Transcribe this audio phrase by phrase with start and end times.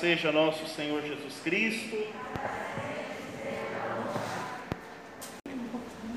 [0.00, 1.94] Seja nosso Senhor Jesus Cristo.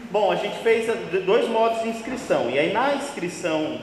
[0.10, 0.88] Bom, a gente fez
[1.26, 2.50] dois modos de inscrição.
[2.50, 3.82] E aí na inscrição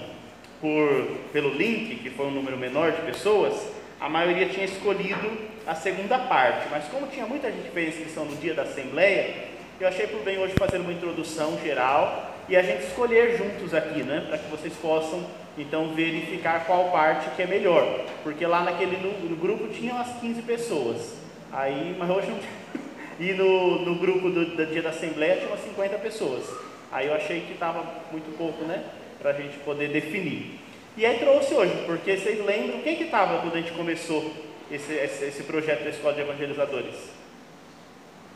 [0.59, 3.55] por, pelo link, que foi um número menor de pessoas,
[4.01, 5.31] a maioria tinha escolhido
[5.67, 6.67] a segunda parte.
[6.71, 9.49] Mas como tinha muita gente que fez inscrição no dia da Assembleia,
[9.79, 14.03] eu achei por bem hoje fazer uma introdução geral e a gente escolher juntos aqui,
[14.03, 14.25] né?
[14.27, 15.27] Para que vocês possam
[15.59, 20.19] então verificar qual parte que é melhor, porque lá naquele no, no grupo tinham as
[20.21, 21.15] 15 pessoas,
[21.53, 22.39] aí, mas hoje não
[23.19, 26.45] e no, no grupo do, do, dia da Assembleia tinha umas 50 pessoas,
[26.91, 28.85] aí eu achei que estava muito pouco, né,
[29.21, 30.59] para a gente poder definir.
[30.97, 34.33] E aí trouxe hoje, porque vocês lembram quem que estava quando a gente começou
[34.71, 36.97] esse, esse, esse, projeto da Escola de Evangelizadores?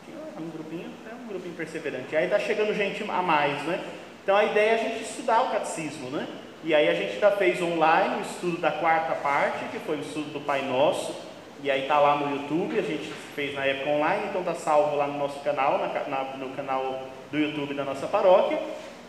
[0.05, 2.15] Tinha um grupinho, é um grupinho perseverante.
[2.15, 3.83] Aí está chegando gente a mais, né?
[4.23, 6.27] Então a ideia é a gente estudar o catecismo, né?
[6.65, 10.01] E aí a gente já fez online o estudo da quarta parte, que foi o
[10.01, 11.15] estudo do Pai Nosso,
[11.61, 14.95] e aí está lá no YouTube, a gente fez na época online, então está salvo
[14.95, 18.59] lá no nosso canal, na, na, no canal do YouTube da nossa paróquia,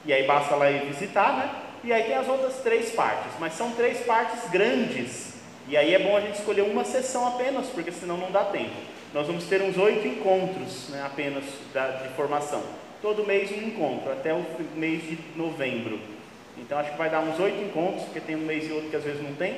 [0.05, 1.51] e aí basta lá ir visitar, né?
[1.83, 5.99] E aí tem as outras três partes, mas são três partes grandes, e aí é
[5.99, 8.77] bom a gente escolher uma sessão apenas, porque senão não dá tempo.
[9.15, 12.63] Nós vamos ter uns oito encontros né, apenas da, de formação,
[13.01, 16.16] todo mês um encontro, até o mês de novembro.
[16.59, 18.97] Então acho que vai dar uns oito encontros, porque tem um mês e outro que
[18.97, 19.57] às vezes não tem.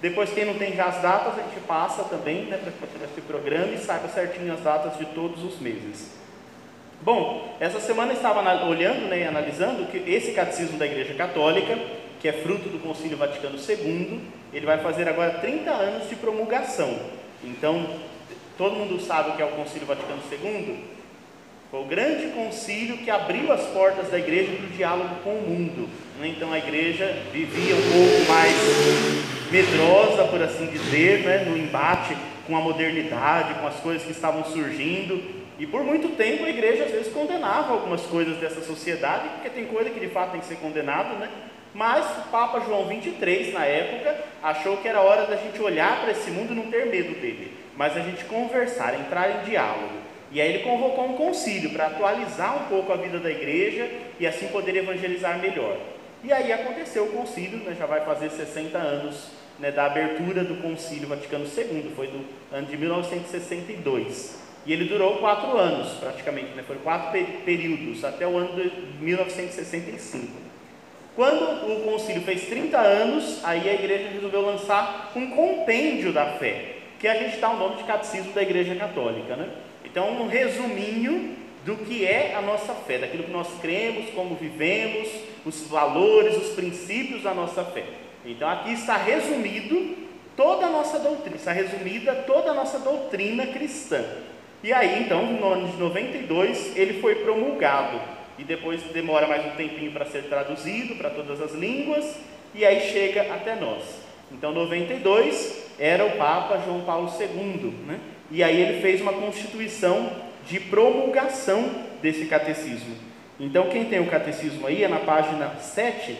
[0.00, 3.72] Depois, quem não tem já as datas, a gente passa também né, para esse programa
[3.72, 6.10] e saiba certinho as datas de todos os meses.
[7.00, 11.78] Bom, essa semana eu estava olhando né, e analisando que esse catecismo da Igreja Católica,
[12.20, 14.20] que é fruto do Concílio Vaticano II,
[14.52, 16.98] ele vai fazer agora 30 anos de promulgação.
[17.42, 17.86] Então,
[18.58, 20.95] todo mundo sabe o que é o Concílio Vaticano II?
[21.70, 25.42] Foi o grande concílio que abriu as portas da igreja para o diálogo com o
[25.42, 25.88] mundo.
[26.20, 26.28] Né?
[26.28, 28.54] Então a igreja vivia um pouco mais
[29.50, 31.44] medrosa, por assim dizer, né?
[31.44, 32.16] no embate
[32.46, 35.20] com a modernidade, com as coisas que estavam surgindo.
[35.58, 39.66] E por muito tempo a igreja às vezes condenava algumas coisas dessa sociedade, porque tem
[39.66, 41.28] coisa que de fato tem que ser condenado, né?
[41.74, 46.12] Mas o Papa João 23, na época, achou que era hora da gente olhar para
[46.12, 50.05] esse mundo e não ter medo dele, mas a gente conversar, entrar em diálogo.
[50.36, 53.88] E aí ele convocou um concílio para atualizar um pouco a vida da igreja
[54.20, 55.78] e assim poder evangelizar melhor.
[56.22, 60.56] E aí aconteceu o concílio, né, já vai fazer 60 anos né, da abertura do
[60.56, 64.38] concílio Vaticano II, foi do ano de 1962.
[64.66, 68.70] E ele durou quatro anos, praticamente, né, foram quatro períodos, até o ano de
[69.02, 70.34] 1965.
[71.14, 76.74] Quando o concílio fez 30 anos, aí a igreja resolveu lançar um compêndio da fé,
[77.00, 79.34] que a gente dá o nome de Catecismo da Igreja Católica.
[79.34, 79.48] Né?
[79.96, 85.08] Então, um resuminho do que é a nossa fé, daquilo que nós cremos, como vivemos,
[85.42, 87.82] os valores, os princípios da nossa fé.
[88.22, 89.96] Então, aqui está resumido
[90.36, 94.04] toda a nossa doutrina, está resumida toda a nossa doutrina cristã.
[94.62, 97.98] E aí, então, no ano de 92, ele foi promulgado.
[98.38, 102.18] E depois demora mais um tempinho para ser traduzido para todas as línguas,
[102.54, 103.82] e aí chega até nós.
[104.30, 107.98] Então, 92 era o Papa João Paulo II, né?
[108.30, 110.10] E aí ele fez uma constituição
[110.46, 111.70] de promulgação
[112.02, 112.96] desse catecismo.
[113.38, 116.16] Então, quem tem o catecismo aí, é na página 7,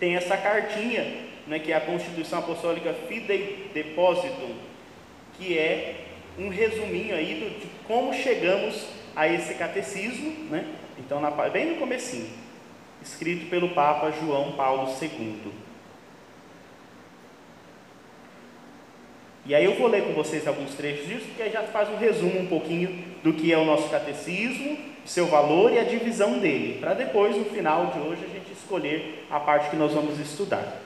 [0.00, 1.04] tem essa cartinha,
[1.46, 4.54] né, que é a Constituição Apostólica Fidei Depositum,
[5.34, 6.06] que é
[6.38, 10.64] um resuminho aí do, de como chegamos a esse catecismo, né?
[10.98, 12.28] Então, na, bem no comecinho,
[13.02, 15.52] escrito pelo Papa João Paulo II.
[19.48, 21.96] E aí eu vou ler com vocês alguns trechos disso, porque aí já faz um
[21.96, 24.76] resumo um pouquinho do que é o nosso catecismo,
[25.06, 29.26] seu valor e a divisão dele, para depois, no final de hoje, a gente escolher
[29.30, 30.82] a parte que nós vamos estudar.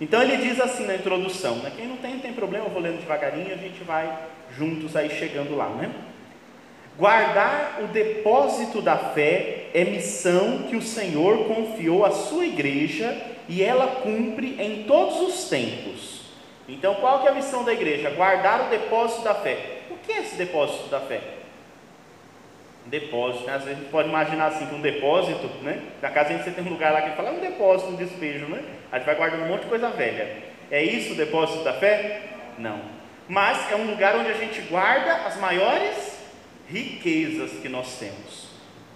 [0.00, 1.72] Então ele diz assim na introdução, né?
[1.76, 4.18] quem não tem, não tem problema, eu vou lendo devagarinho, a gente vai
[4.58, 5.92] juntos aí chegando lá, né?
[6.98, 13.16] Guardar o depósito da fé é missão que o Senhor confiou à sua igreja
[13.48, 16.15] e ela cumpre em todos os tempos
[16.68, 18.10] então, qual que é a missão da igreja?
[18.10, 19.82] Guardar o depósito da fé.
[19.88, 21.20] O que é esse depósito da fé?
[22.84, 23.54] Um depósito, né?
[23.54, 25.80] Às vezes a gente pode imaginar assim, que um depósito, né?
[26.02, 28.46] Na casa a gente tem um lugar lá que fala, é um depósito, um despejo,
[28.46, 28.64] né?
[28.90, 30.44] A gente vai guardando um monte de coisa velha.
[30.70, 32.22] É isso o depósito da fé?
[32.58, 32.80] Não.
[33.28, 36.18] Mas é um lugar onde a gente guarda as maiores
[36.68, 38.48] riquezas que nós temos.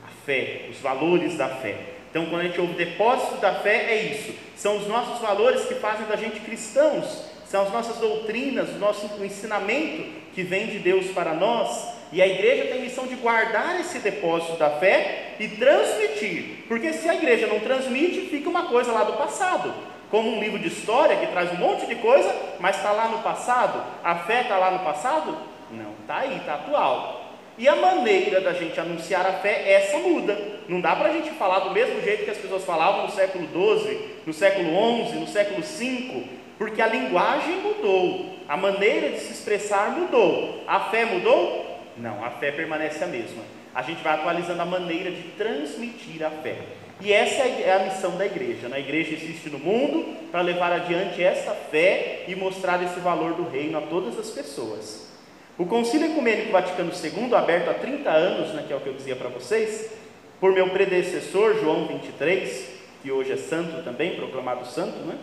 [0.05, 1.77] A fé, os valores da fé.
[2.11, 4.35] Então, quando a gente ouve depósito da fé, é isso.
[4.57, 9.11] São os nossos valores que fazem da gente cristãos são as nossas doutrinas, o nosso
[9.25, 11.85] ensinamento que vem de Deus para nós.
[12.13, 16.65] E a igreja tem a missão de guardar esse depósito da fé e transmitir.
[16.69, 19.75] Porque se a igreja não transmite, fica uma coisa lá do passado.
[20.11, 23.19] como um livro de história que traz um monte de coisa, mas está lá no
[23.19, 23.81] passado?
[24.03, 25.37] A fé está lá no passado?
[25.71, 27.33] Não, está aí, está atual.
[27.57, 30.37] E a maneira da gente anunciar a fé, essa muda.
[30.69, 33.47] Não dá para a gente falar do mesmo jeito que as pessoas falavam no século
[33.47, 34.69] XII, no século
[35.07, 40.63] XI, no século V, porque a linguagem mudou, a maneira de se expressar mudou.
[40.67, 41.81] A fé mudou?
[41.97, 43.43] Não, a fé permanece a mesma.
[43.75, 46.59] A gente vai atualizando a maneira de transmitir a fé.
[47.01, 48.69] E essa é a missão da igreja.
[48.69, 48.77] Né?
[48.77, 53.49] A igreja existe no mundo para levar adiante essa fé e mostrar esse valor do
[53.49, 55.09] reino a todas as pessoas.
[55.57, 58.95] O Concílio Ecumênico Vaticano II, aberto há 30 anos, né, que é o que eu
[58.95, 59.91] dizia para vocês,
[60.39, 62.69] por meu predecessor João 23,
[63.03, 65.17] que hoje é santo também, proclamado santo, né?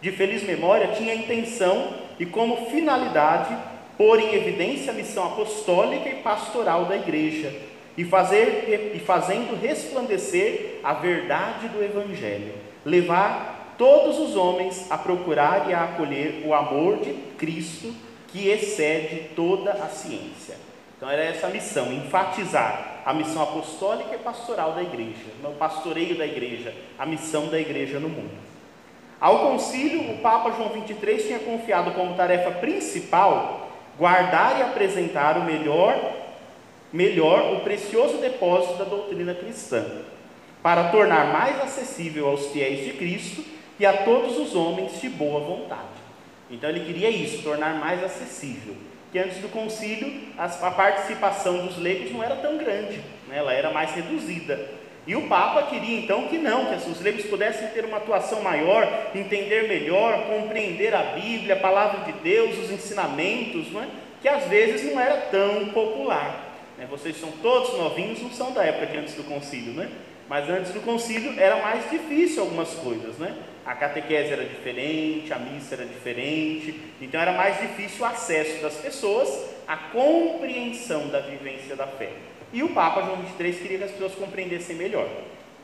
[0.00, 3.56] De feliz memória, tinha a intenção e como finalidade
[3.96, 7.54] pôr em evidência a missão apostólica e pastoral da igreja
[7.96, 12.54] e, fazer, e fazendo resplandecer a verdade do Evangelho,
[12.84, 17.94] levar todos os homens a procurar e a acolher o amor de Cristo
[18.28, 20.56] que excede toda a ciência.
[20.96, 26.16] Então era essa a missão, enfatizar a missão apostólica e pastoral da igreja, o pastoreio
[26.16, 28.49] da igreja, a missão da igreja no mundo.
[29.20, 33.68] Ao concílio, o Papa João XXIII tinha confiado como tarefa principal
[33.98, 35.94] guardar e apresentar o melhor
[36.92, 39.84] melhor o precioso depósito da doutrina cristã,
[40.62, 43.44] para tornar mais acessível aos fiéis de Cristo
[43.78, 45.80] e a todos os homens de boa vontade.
[46.50, 48.74] Então ele queria isso, tornar mais acessível.
[49.12, 53.38] Que antes do concílio a participação dos leigos não era tão grande, né?
[53.38, 54.79] ela era mais reduzida.
[55.06, 58.86] E o Papa queria então que não, que os leigos pudessem ter uma atuação maior,
[59.14, 63.88] entender melhor, compreender a Bíblia, a palavra de Deus, os ensinamentos, não é?
[64.20, 66.50] que às vezes não era tão popular.
[66.76, 66.86] Né?
[66.90, 69.90] Vocês são todos novinhos, não são da época que antes do concílio, né?
[70.28, 73.34] Mas antes do concílio era mais difícil algumas coisas, né?
[73.66, 78.74] A catequese era diferente, a missa era diferente, então era mais difícil o acesso das
[78.74, 79.28] pessoas
[79.66, 82.10] à compreensão da vivência da fé.
[82.52, 85.08] E o Papa João XXIII queria que as pessoas compreendessem melhor.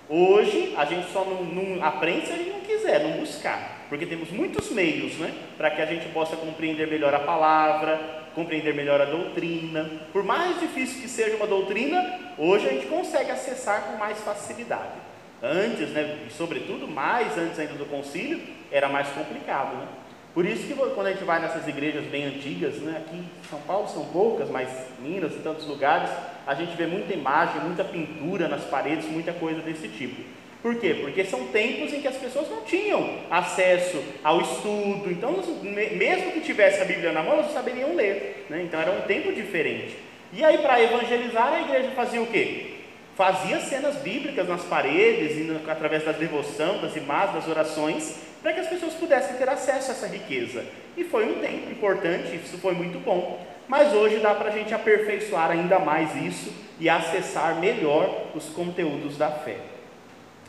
[0.09, 4.07] Hoje a gente só não, não aprende se a gente não quiser, não buscar, porque
[4.07, 9.01] temos muitos meios né, para que a gente possa compreender melhor a palavra, compreender melhor
[9.01, 9.91] a doutrina.
[10.13, 15.07] Por mais difícil que seja uma doutrina, hoje a gente consegue acessar com mais facilidade.
[15.43, 18.41] Antes, né, e sobretudo mais antes ainda do concílio,
[18.71, 19.77] era mais complicado.
[19.77, 19.89] Né?
[20.33, 23.61] Por isso que quando a gente vai nessas igrejas bem antigas, né, aqui em São
[23.63, 24.69] Paulo são poucas, mas
[25.01, 26.11] Minas e tantos lugares,
[26.47, 30.23] a gente vê muita imagem, muita pintura nas paredes, muita coisa desse tipo.
[30.63, 30.97] Por quê?
[31.01, 36.41] Porque são tempos em que as pessoas não tinham acesso ao estudo, então, mesmo que
[36.41, 38.47] tivesse a Bíblia na mão, elas não saberiam ler.
[38.49, 38.63] Né?
[38.63, 39.97] Então, era um tempo diferente.
[40.33, 42.75] E aí, para evangelizar, a igreja fazia o quê?
[43.17, 48.69] Fazia cenas bíblicas nas paredes, através da devoção, das imagens, das orações, para que as
[48.69, 50.65] pessoas pudessem ter acesso a essa riqueza.
[50.97, 53.45] E foi um tempo importante, isso foi muito bom.
[53.69, 59.17] Mas hoje dá para a gente aperfeiçoar ainda mais isso e acessar melhor os conteúdos
[59.17, 59.57] da fé.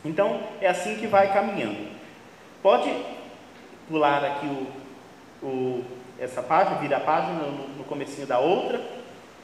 [0.04, 1.88] Então, é assim que vai caminhando.
[2.62, 2.92] Pode
[3.88, 5.84] pular aqui o, o,
[6.18, 8.80] essa página, vira a página no, no comecinho da outra.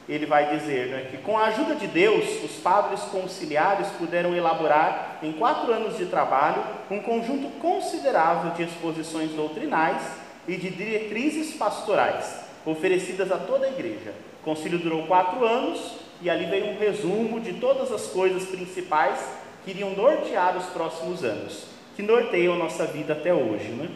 [0.08, 5.18] Ele vai dizer né, que com a ajuda de Deus, os padres conciliares puderam elaborar,
[5.22, 10.02] em quatro anos de trabalho, um conjunto considerável de exposições doutrinais
[10.46, 14.14] e de diretrizes pastorais, oferecidas a toda a igreja.
[14.40, 19.18] O concílio durou quatro anos e ali veio um resumo de todas as coisas principais
[19.64, 21.66] que iriam nortear os próximos anos,
[21.96, 23.68] que norteiam nossa vida até hoje.
[23.68, 23.88] Né?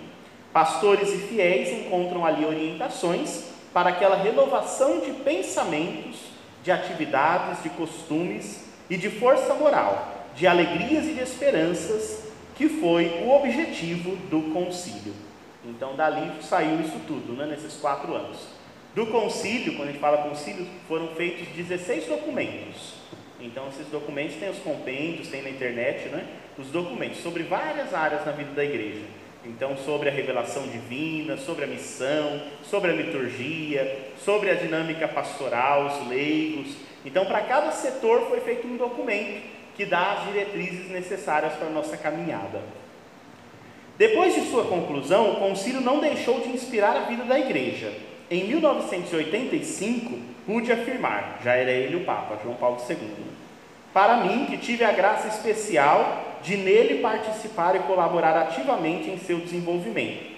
[0.52, 6.16] Pastores e fiéis encontram ali orientações para aquela renovação de pensamentos,
[6.64, 12.24] de atividades, de costumes e de força moral, de alegrias e de esperanças,
[12.56, 15.14] que foi o objetivo do concílio.
[15.64, 18.57] Então, dali saiu isso tudo, né, nesses quatro anos.
[18.98, 22.94] Do concílio, quando a gente fala concílio, foram feitos 16 documentos.
[23.40, 26.26] Então, esses documentos têm os compêndios, tem na internet, né?
[26.58, 29.04] Os documentos sobre várias áreas na vida da igreja.
[29.44, 35.86] Então, sobre a revelação divina, sobre a missão, sobre a liturgia, sobre a dinâmica pastoral,
[35.86, 36.74] os leigos.
[37.04, 39.42] Então, para cada setor foi feito um documento
[39.76, 42.62] que dá as diretrizes necessárias para a nossa caminhada.
[43.96, 48.07] Depois de sua conclusão, o concílio não deixou de inspirar a vida da igreja.
[48.30, 52.98] Em 1985, pude afirmar, já era ele o Papa, João Paulo II,
[53.92, 59.38] para mim, que tive a graça especial de nele participar e colaborar ativamente em seu
[59.38, 60.36] desenvolvimento.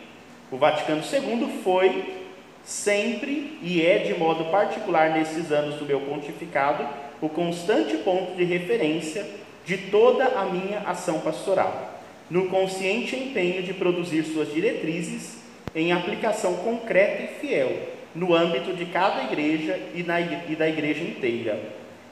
[0.51, 2.21] O Vaticano II foi
[2.65, 6.87] sempre e é de modo particular nesses anos do meu pontificado
[7.21, 9.27] o constante ponto de referência
[9.65, 11.89] de toda a minha ação pastoral.
[12.31, 15.41] no consciente empenho de produzir suas diretrizes
[15.75, 17.71] em aplicação concreta e fiel
[18.15, 21.61] no âmbito de cada igreja e, na, e da igreja inteira.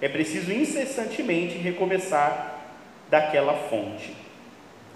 [0.01, 2.57] É preciso incessantemente recomeçar
[3.11, 4.13] daquela fonte.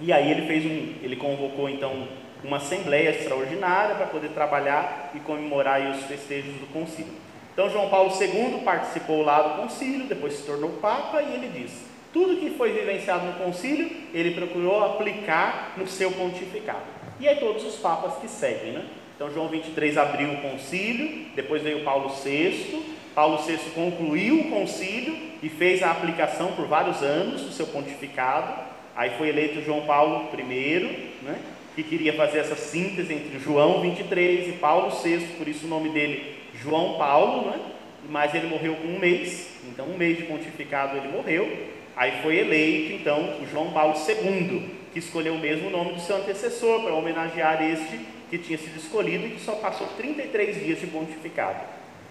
[0.00, 2.06] E aí ele fez um, ele convocou então
[2.44, 7.12] uma assembleia extraordinária para poder trabalhar e comemorar os festejos do concílio.
[7.52, 11.84] Então João Paulo II participou lá do concílio, depois se tornou papa e ele disse:
[12.12, 16.91] tudo que foi vivenciado no concílio, ele procurou aplicar no seu pontificado.
[17.22, 18.84] E aí todos os papas que seguem, né?
[19.14, 22.82] Então João 23 abriu o concílio, depois veio Paulo VI,
[23.14, 28.52] Paulo VI concluiu o concílio e fez a aplicação por vários anos do seu pontificado.
[28.96, 31.38] Aí foi eleito João Paulo I, né,
[31.76, 35.90] que queria fazer essa síntese entre João 23 e Paulo VI, por isso o nome
[35.90, 37.60] dele João Paulo, né,
[38.08, 41.68] mas ele morreu com um mês, então um mês de pontificado ele morreu.
[41.94, 46.16] Aí foi eleito então o João Paulo II, que escolheu o mesmo nome do seu
[46.16, 50.86] antecessor para homenagear este que tinha sido escolhido e que só passou 33 dias de
[50.86, 51.60] pontificado.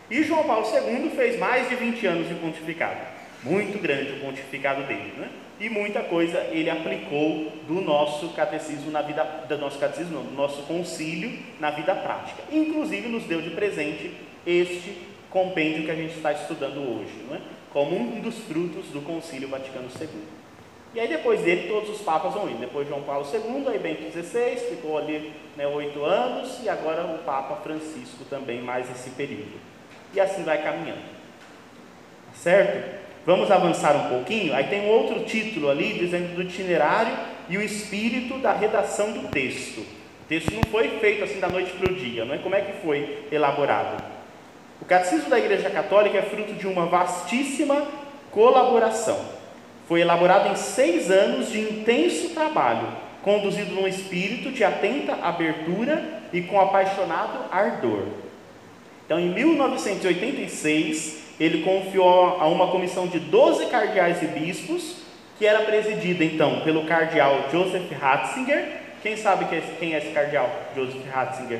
[0.10, 3.00] E João Paulo II fez mais de 20 anos de pontificado.
[3.44, 5.30] Muito grande o pontificado dele, né?
[5.60, 10.36] E muita coisa ele aplicou do nosso catecismo na vida, do nosso catecismo, não, do
[10.36, 12.44] nosso concílio na vida prática.
[12.52, 14.12] Inclusive nos deu de presente
[14.46, 14.98] este
[15.30, 17.42] compêndio que a gente está estudando hoje, não é?
[17.72, 20.08] como um dos frutos do concílio Vaticano II.
[20.94, 22.60] E aí depois dele todos os papas vão indo.
[22.60, 27.20] Depois João Paulo II, aí Bento XVI, ficou ali né, oito anos, e agora o
[27.20, 29.54] Papa Francisco também mais esse período.
[30.14, 31.00] E assim vai caminhando.
[31.00, 33.02] Tá certo?
[33.26, 34.54] Vamos avançar um pouquinho.
[34.54, 37.16] Aí tem um outro título ali dizendo do itinerário
[37.48, 39.80] e o espírito da redação do texto.
[39.80, 42.38] O texto não foi feito assim da noite para o dia, não é?
[42.40, 44.04] Como é que foi elaborado?
[44.82, 47.88] O Catecismo da Igreja Católica é fruto de uma vastíssima
[48.32, 49.41] colaboração
[49.92, 52.88] foi elaborado em seis anos de intenso trabalho,
[53.22, 58.06] conduzido num espírito de atenta abertura e com apaixonado ardor.
[59.06, 64.96] Então, em 1986, ele confiou a uma comissão de 12 cardeais e bispos,
[65.38, 68.66] que era presidida então pelo cardeal Joseph Ratzinger.
[69.04, 69.46] Quem sabe
[69.78, 71.60] quem é esse cardeal, Joseph Ratzinger?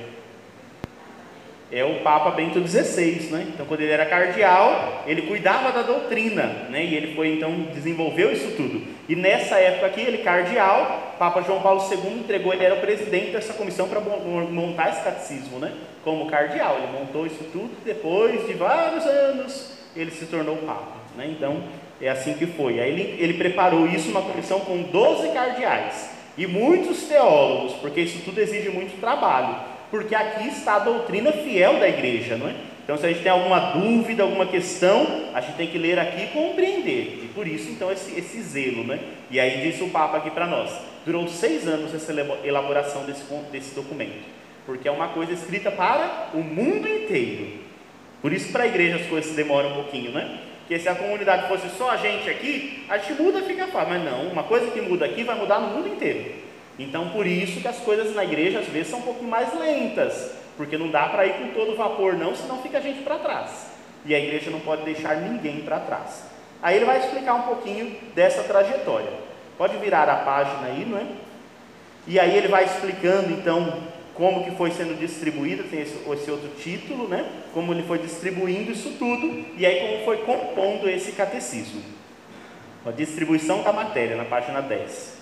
[1.72, 3.48] É o Papa Bento XVI, né?
[3.54, 6.84] Então, quando ele era cardeal, ele cuidava da doutrina, né?
[6.84, 8.82] E ele foi então desenvolveu isso tudo.
[9.08, 13.32] E nessa época aqui, ele cardeal, Papa João Paulo II entregou, ele era o presidente
[13.32, 15.72] dessa comissão para montar esse catecismo, né?
[16.04, 17.72] Como cardeal, ele montou isso tudo.
[17.86, 21.28] Depois de vários anos, ele se tornou Papa, né?
[21.30, 21.64] Então,
[22.02, 22.82] é assim que foi.
[22.82, 28.20] Aí ele, ele preparou isso uma comissão com 12 cardeais e muitos teólogos, porque isso
[28.26, 32.56] tudo exige muito trabalho porque aqui está a doutrina fiel da igreja, não é?
[32.84, 36.24] Então, se a gente tem alguma dúvida, alguma questão, a gente tem que ler aqui
[36.24, 37.22] e compreender.
[37.24, 39.00] E por isso, então, esse, esse zelo, né?
[39.30, 40.72] E aí disse o Papa aqui para nós:
[41.06, 42.12] durou seis anos essa
[42.44, 44.26] elaboração desse, desse documento,
[44.66, 47.60] porque é uma coisa escrita para o mundo inteiro.
[48.22, 50.40] Por isso, para a igreja as coisas demoram um pouquinho, né?
[50.60, 53.90] Porque se a comunidade fosse só a gente aqui, a gente muda fica fácil.
[53.90, 56.41] Mas não, uma coisa que muda aqui vai mudar no mundo inteiro.
[56.82, 60.32] Então, por isso que as coisas na igreja às vezes são um pouco mais lentas,
[60.58, 63.68] porque não dá para ir com todo vapor, não, senão fica a gente para trás.
[64.04, 66.24] E a igreja não pode deixar ninguém para trás.
[66.60, 69.12] Aí ele vai explicar um pouquinho dessa trajetória.
[69.60, 71.06] Pode virar a página aí, não é?
[72.08, 73.84] E aí ele vai explicando então
[74.16, 77.30] como que foi sendo distribuído, tem esse, esse, outro título, né?
[77.54, 81.82] Como ele foi distribuindo isso tudo e aí como foi compondo esse catecismo.
[82.84, 85.21] A distribuição da matéria na página 10.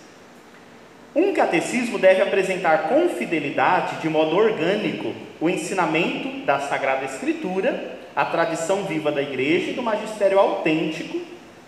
[1.16, 8.26] Um catecismo deve apresentar com fidelidade, de modo orgânico, o ensinamento da Sagrada Escritura, a
[8.26, 11.20] tradição viva da Igreja e do magistério autêntico,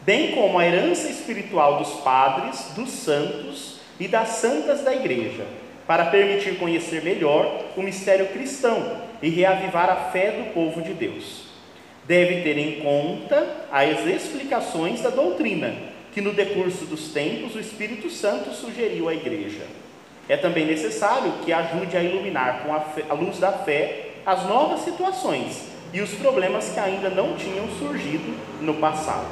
[0.03, 5.45] bem como a herança espiritual dos padres, dos santos e das santas da Igreja,
[5.87, 11.45] para permitir conhecer melhor o mistério cristão e reavivar a fé do povo de Deus.
[12.05, 18.09] Deve ter em conta as explicações da doutrina que no decurso dos tempos o Espírito
[18.09, 19.65] Santo sugeriu à igreja.
[20.27, 24.45] É também necessário que ajude a iluminar com a, fé, a luz da fé as
[24.45, 29.27] novas situações e os problemas que ainda não tinham surgido no passado.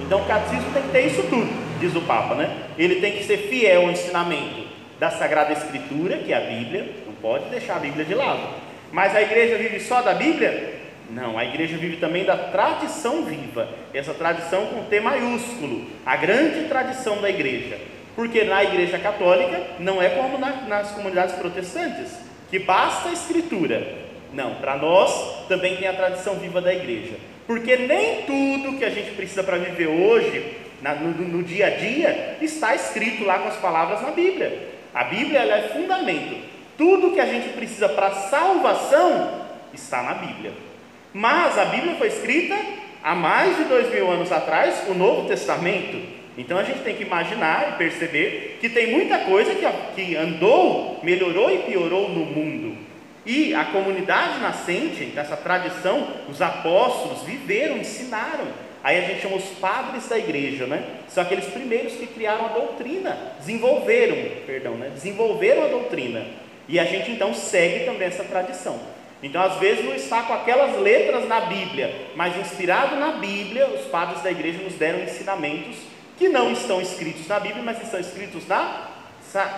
[0.00, 1.48] Então o catecismo tem que ter isso tudo,
[1.78, 2.64] diz o Papa, né?
[2.76, 4.66] Ele tem que ser fiel ao ensinamento
[4.98, 8.42] da Sagrada Escritura, que é a Bíblia, não pode deixar a Bíblia de lado.
[8.90, 10.81] Mas a igreja vive só da Bíblia?
[11.12, 16.68] Não, a igreja vive também da tradição viva, essa tradição com T maiúsculo, a grande
[16.68, 17.78] tradição da igreja.
[18.16, 22.16] Porque na igreja católica não é como na, nas comunidades protestantes,
[22.50, 23.86] que basta a escritura.
[24.32, 27.16] Não, para nós também tem a tradição viva da igreja.
[27.46, 31.70] Porque nem tudo que a gente precisa para viver hoje, na, no, no dia a
[31.70, 34.70] dia, está escrito lá com as palavras na Bíblia.
[34.94, 36.36] A Bíblia ela é fundamento.
[36.78, 39.42] Tudo que a gente precisa para salvação
[39.74, 40.71] está na Bíblia.
[41.12, 42.56] Mas a Bíblia foi escrita
[43.02, 46.22] há mais de dois mil anos atrás, o Novo Testamento.
[46.38, 49.54] Então a gente tem que imaginar e perceber que tem muita coisa
[49.94, 52.78] que, andou, melhorou e piorou no mundo.
[53.26, 58.46] E a comunidade nascente, dessa tradição, os apóstolos viveram, ensinaram.
[58.82, 60.82] Aí a gente chama os padres da igreja, né?
[61.06, 64.90] São aqueles primeiros que criaram a doutrina, desenvolveram, perdão, né?
[64.92, 66.24] Desenvolveram a doutrina.
[66.68, 68.80] E a gente então segue também essa tradição.
[69.22, 73.82] Então, às vezes, não está com aquelas letras na Bíblia, mas inspirado na Bíblia, os
[73.82, 75.76] padres da igreja nos deram ensinamentos
[76.18, 78.88] que não estão escritos na Bíblia, mas estão escritos na,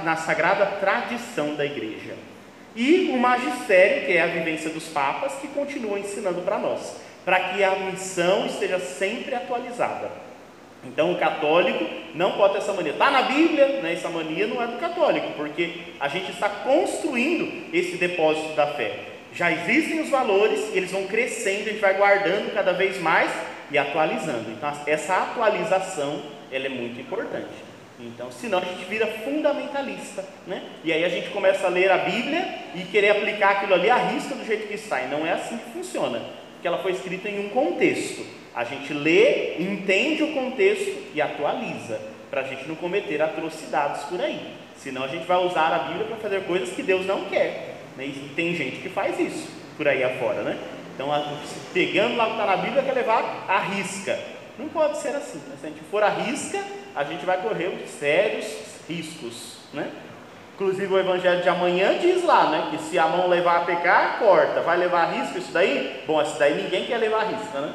[0.04, 2.14] na sagrada tradição da igreja.
[2.76, 7.40] E o magistério, que é a vivência dos papas, que continua ensinando para nós, para
[7.40, 10.10] que a missão esteja sempre atualizada.
[10.84, 12.92] Então, o católico não pode ter essa mania.
[12.92, 13.94] Está na Bíblia, né?
[13.94, 19.13] essa mania não é do católico, porque a gente está construindo esse depósito da fé
[19.34, 23.30] já existem os valores, eles vão crescendo, a gente vai guardando cada vez mais
[23.70, 24.50] e atualizando.
[24.50, 26.22] Então, essa atualização
[26.52, 27.64] ela é muito importante.
[27.98, 30.62] Então, senão a gente vira fundamentalista, né?
[30.84, 33.96] E aí a gente começa a ler a Bíblia e querer aplicar aquilo ali à
[33.96, 35.00] risca do jeito que está.
[35.00, 36.20] E não é assim que funciona,
[36.52, 38.24] porque ela foi escrita em um contexto.
[38.54, 42.00] A gente lê, entende o contexto e atualiza,
[42.30, 44.40] para a gente não cometer atrocidades por aí.
[44.76, 47.73] Senão a gente vai usar a Bíblia para fazer coisas que Deus não quer.
[47.96, 48.06] Né?
[48.06, 50.58] E tem gente que faz isso por aí afora, né?
[50.94, 51.08] Então,
[51.72, 54.18] pegando lá o que está na Bíblia, quer levar a risca.
[54.58, 55.38] Não pode ser assim.
[55.38, 55.56] Né?
[55.60, 56.62] Se a gente for a risca,
[56.94, 58.46] a gente vai correr sérios
[58.88, 59.90] riscos, né?
[60.54, 62.68] Inclusive o Evangelho de amanhã diz lá, né?
[62.70, 64.60] Que se a mão levar a pecar, corta.
[64.60, 66.04] Vai levar a risca isso daí?
[66.06, 67.72] Bom, isso daí ninguém quer levar a risca, né?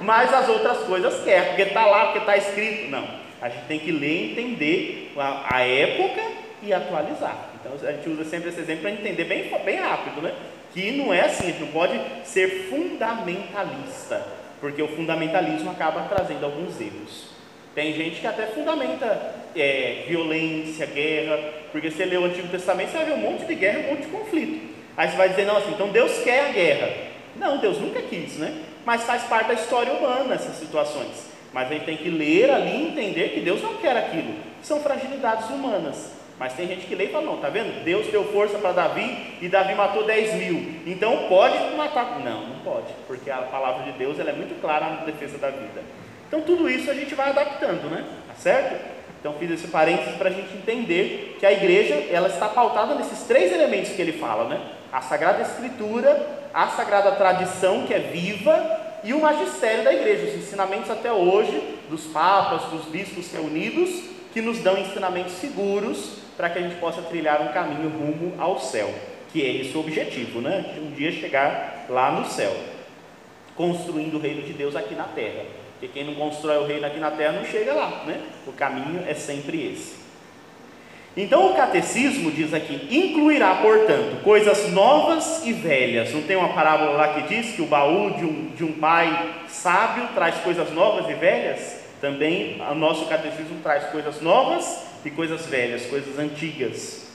[0.00, 2.90] Mas as outras coisas quer, porque está lá, porque está escrito.
[2.90, 3.04] Não.
[3.40, 6.22] A gente tem que ler e entender a época
[6.62, 7.51] e atualizar.
[7.62, 10.34] Então a gente usa sempre esse exemplo para entender bem, bem rápido, né?
[10.74, 14.26] Que não é assim, a gente não pode ser fundamentalista,
[14.60, 17.30] porque o fundamentalismo acaba trazendo alguns erros.
[17.74, 21.38] Tem gente que até fundamenta é, violência, guerra,
[21.70, 24.02] porque você lê o Antigo Testamento, você vai ver um monte de guerra, um monte
[24.02, 24.72] de conflito.
[24.96, 26.90] Aí você vai dizer, não, assim, então Deus quer a guerra.
[27.36, 28.62] Não, Deus nunca quis, né?
[28.84, 31.30] Mas faz parte da história humana essas situações.
[31.52, 34.34] Mas a gente tem que ler ali e entender que Deus não quer aquilo.
[34.62, 36.21] São fragilidades humanas.
[36.42, 37.84] Mas tem gente que lê e fala, não, tá vendo?
[37.84, 40.82] Deus deu força para Davi e Davi matou 10 mil.
[40.84, 42.18] Então pode matar.
[42.18, 45.50] Não, não pode, porque a palavra de Deus ela é muito clara na defesa da
[45.50, 45.80] vida.
[46.26, 48.04] Então tudo isso a gente vai adaptando, né?
[48.26, 48.74] Tá certo?
[49.20, 53.22] Então fiz esse parênteses para a gente entender que a igreja ela está pautada nesses
[53.22, 54.60] três elementos que ele fala, né?
[54.92, 60.42] A Sagrada Escritura, a Sagrada Tradição que é viva e o magistério da igreja, os
[60.42, 63.90] ensinamentos até hoje dos papas, dos bispos reunidos,
[64.32, 68.58] que nos dão ensinamentos seguros para que a gente possa trilhar um caminho rumo ao
[68.58, 68.92] céu,
[69.32, 70.72] que é esse o objetivo, né?
[70.74, 72.54] De um dia chegar lá no céu,
[73.54, 75.44] construindo o reino de Deus aqui na terra.
[75.72, 78.20] Porque quem não constrói o reino aqui na terra não chega lá, né?
[78.46, 80.02] O caminho é sempre esse.
[81.16, 86.12] Então o catecismo diz aqui: incluirá, portanto, coisas novas e velhas.
[86.12, 89.34] Não tem uma parábola lá que diz que o baú de um, de um pai
[89.48, 91.82] sábio traz coisas novas e velhas?
[92.00, 97.06] Também o nosso catecismo traz coisas novas e coisas velhas, coisas antigas,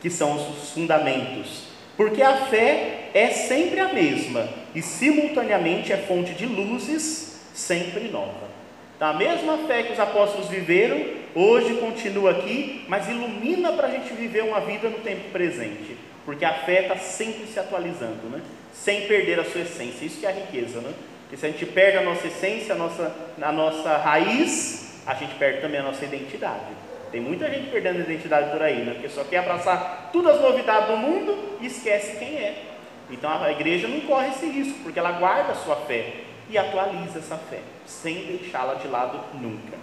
[0.00, 1.64] que são os fundamentos.
[1.96, 8.50] Porque a fé é sempre a mesma e simultaneamente é fonte de luzes sempre nova.
[8.96, 13.90] Então, a mesma fé que os apóstolos viveram, hoje continua aqui, mas ilumina para a
[13.90, 15.96] gente viver uma vida no tempo presente.
[16.24, 18.40] Porque a fé está sempre se atualizando, né?
[18.72, 20.04] sem perder a sua essência.
[20.04, 20.80] Isso que é a riqueza.
[20.80, 20.92] Né?
[21.22, 25.34] Porque se a gente perde a nossa essência, a nossa, a nossa raiz, a gente
[25.34, 26.81] perde também a nossa identidade.
[27.12, 28.94] Tem muita gente perdendo a identidade por aí, né?
[28.94, 32.64] Porque só quer abraçar todas as novidades do mundo e esquece quem é.
[33.10, 36.14] Então a igreja não corre esse risco, porque ela guarda a sua fé
[36.48, 39.76] e atualiza essa fé, sem deixá-la de lado nunca.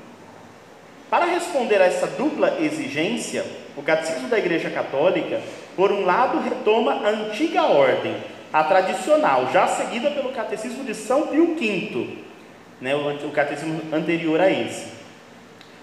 [1.07, 3.45] Para responder a essa dupla exigência,
[3.77, 5.39] o Catecismo da Igreja Católica,
[5.75, 8.15] por um lado, retoma a antiga ordem,
[8.51, 12.17] a tradicional, já seguida pelo Catecismo de São Pio V,
[12.81, 14.99] né, o catecismo anterior a esse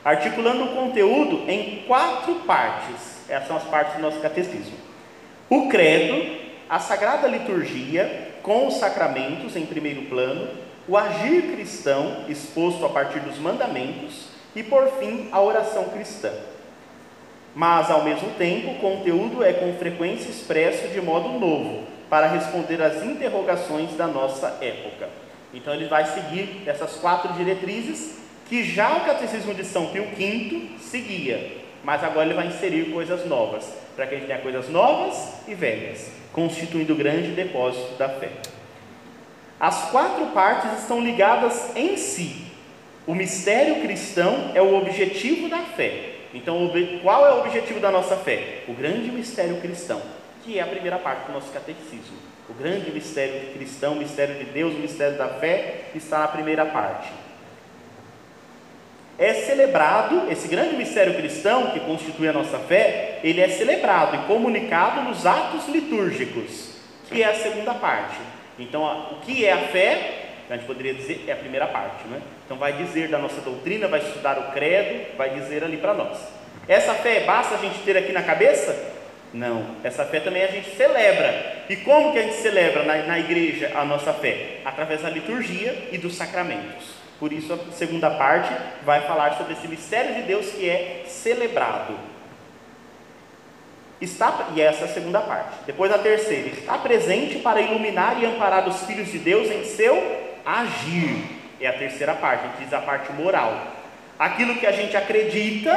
[0.06, 3.28] articulando o conteúdo em quatro partes.
[3.28, 4.76] Essas são as partes do nosso catecismo:
[5.50, 10.48] o credo, a sagrada liturgia, com os sacramentos em primeiro plano,
[10.86, 16.30] o agir cristão, exposto a partir dos mandamentos, e por fim, a oração cristã.
[17.52, 22.80] Mas, ao mesmo tempo, o conteúdo é com frequência expresso de modo novo, para responder
[22.80, 25.08] às interrogações da nossa época.
[25.52, 30.70] Então, ele vai seguir essas quatro diretrizes que já o Catecismo de São Pio V
[30.80, 31.64] seguia.
[31.82, 35.54] mas agora ele vai inserir coisas novas, para que a gente tenha coisas novas e
[35.54, 38.30] velhas, constituindo o grande depósito da fé.
[39.60, 42.44] As quatro partes estão ligadas em si.
[43.06, 46.14] O mistério cristão é o objetivo da fé.
[46.34, 46.72] Então,
[47.04, 48.64] qual é o objetivo da nossa fé?
[48.66, 50.02] O grande mistério cristão,
[50.42, 52.16] que é a primeira parte do nosso catecismo.
[52.48, 56.66] O grande mistério cristão, o mistério de Deus, o mistério da fé, está na primeira
[56.66, 57.25] parte
[59.18, 64.18] é celebrado, esse grande mistério cristão que constitui a nossa fé, ele é celebrado e
[64.26, 66.76] comunicado nos atos litúrgicos,
[67.08, 68.16] que é a segunda parte.
[68.58, 70.22] Então, o que é a fé?
[70.48, 72.20] A gente poderia dizer é a primeira parte, né?
[72.44, 76.18] Então, vai dizer da nossa doutrina, vai estudar o credo, vai dizer ali para nós.
[76.68, 78.94] Essa fé basta a gente ter aqui na cabeça?
[79.32, 81.64] Não, essa fé também a gente celebra.
[81.68, 84.58] E como que a gente celebra na, na igreja a nossa fé?
[84.64, 86.95] Através da liturgia e dos sacramentos.
[87.18, 88.52] Por isso, a segunda parte
[88.84, 91.94] vai falar sobre esse mistério de Deus que é celebrado.
[94.00, 95.56] Está, e essa é a segunda parte.
[95.64, 99.96] Depois a terceira, está presente para iluminar e amparar os filhos de Deus em seu
[100.44, 101.24] agir.
[101.58, 103.68] É a terceira parte, a gente diz a parte moral.
[104.18, 105.72] Aquilo que a gente acredita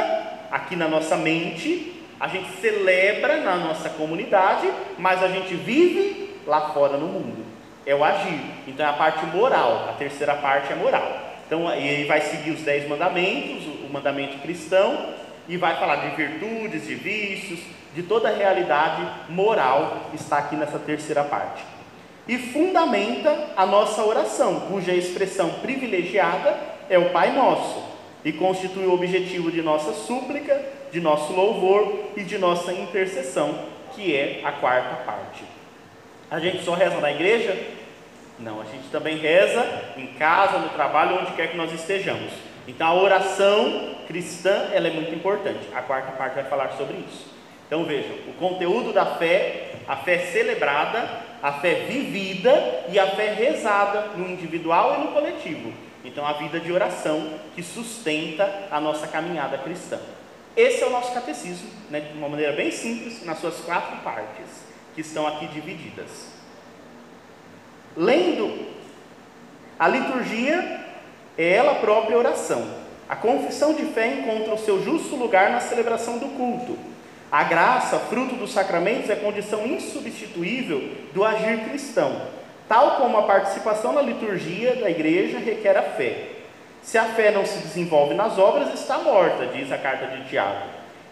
[0.50, 6.72] aqui na nossa mente, a gente celebra na nossa comunidade, mas a gente vive lá
[6.72, 7.46] fora no mundo.
[7.86, 8.38] É o agir.
[8.68, 11.29] Então é a parte moral, a terceira parte é moral.
[11.50, 15.14] Então, ele vai seguir os dez mandamentos, o mandamento cristão,
[15.48, 17.58] e vai falar de virtudes, de vícios,
[17.92, 21.64] de toda a realidade moral, está aqui nessa terceira parte.
[22.28, 26.56] E fundamenta a nossa oração, cuja expressão privilegiada
[26.88, 27.82] é o Pai Nosso,
[28.24, 33.58] e constitui o objetivo de nossa súplica, de nosso louvor e de nossa intercessão,
[33.96, 35.42] que é a quarta parte.
[36.30, 37.79] A gente só reza na igreja
[38.40, 39.64] não, a gente também reza
[39.96, 42.32] em casa, no trabalho, onde quer que nós estejamos.
[42.66, 45.68] Então a oração cristã ela é muito importante.
[45.74, 47.26] A quarta parte vai falar sobre isso.
[47.66, 51.08] Então vejam, o conteúdo da fé, a fé celebrada,
[51.42, 55.72] a fé vivida e a fé rezada no individual e no coletivo.
[56.04, 59.98] Então a vida de oração que sustenta a nossa caminhada cristã.
[60.56, 64.64] Esse é o nosso catecismo, né, de uma maneira bem simples, nas suas quatro partes,
[64.94, 66.39] que estão aqui divididas.
[68.00, 68.66] Lendo
[69.78, 70.80] a liturgia
[71.36, 72.66] é ela própria oração.
[73.06, 76.78] A confissão de fé encontra o seu justo lugar na celebração do culto.
[77.30, 80.82] A graça, fruto dos sacramentos, é condição insubstituível
[81.12, 82.22] do agir cristão,
[82.66, 86.28] tal como a participação na liturgia da igreja requer a fé.
[86.82, 90.62] Se a fé não se desenvolve nas obras, está morta, diz a carta de Tiago,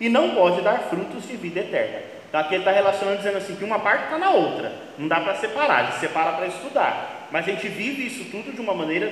[0.00, 2.17] e não pode dar frutos de vida eterna.
[2.28, 5.20] Então aqui ele está relacionando dizendo assim que uma parte está na outra, não dá
[5.20, 9.10] para separar, gente separa para estudar, mas a gente vive isso tudo de uma maneira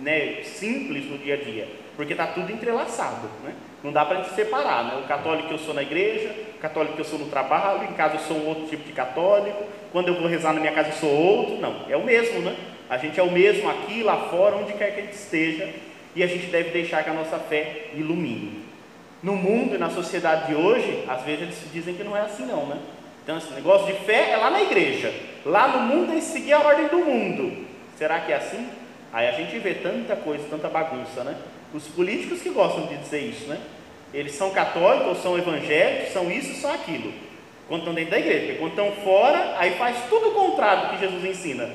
[0.00, 3.54] né, simples no dia a dia, porque está tudo entrelaçado, né?
[3.84, 5.00] não dá para a gente separar, né?
[5.04, 7.92] o católico que eu sou na igreja, o católico que eu sou no trabalho, em
[7.94, 10.88] casa eu sou um outro tipo de católico, quando eu vou rezar na minha casa
[10.88, 12.56] eu sou outro, não, é o mesmo, né?
[12.92, 15.68] a gente é o mesmo aqui, lá fora, onde quer que a gente esteja,
[16.14, 18.61] e a gente deve deixar que a nossa fé ilumine.
[19.22, 22.44] No mundo e na sociedade de hoje, às vezes eles dizem que não é assim
[22.44, 22.78] não, né?
[23.22, 25.14] Então esse negócio de fé é lá na igreja.
[25.46, 27.66] Lá no mundo é seguir a ordem do mundo.
[27.96, 28.68] Será que é assim?
[29.12, 31.36] Aí a gente vê tanta coisa, tanta bagunça, né?
[31.72, 33.60] Os políticos que gostam de dizer isso, né?
[34.12, 37.12] Eles são católicos ou são evangélicos, são isso, são aquilo.
[37.68, 41.00] Quando estão dentro da igreja, quando estão fora, aí faz tudo o contrário do que
[41.00, 41.70] Jesus ensina.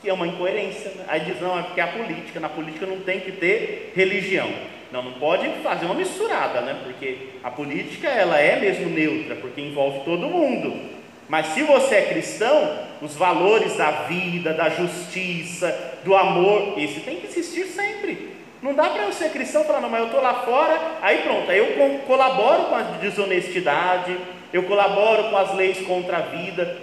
[0.00, 0.90] Que é uma incoerência.
[0.92, 1.04] Né?
[1.06, 4.50] Aí diz, não, é porque é a política, na política não tem que ter religião.
[4.90, 6.80] Não, não pode fazer uma misturada, né?
[6.82, 10.98] Porque a política ela é mesmo neutra, porque envolve todo mundo.
[11.28, 17.16] Mas se você é cristão, os valores da vida, da justiça, do amor, esse tem
[17.16, 18.36] que existir sempre.
[18.62, 21.18] Não dá para eu ser cristão e falar, não, mas eu estou lá fora, aí
[21.18, 24.16] pronto, aí eu colaboro com a desonestidade,
[24.52, 26.76] eu colaboro com as leis contra a vida.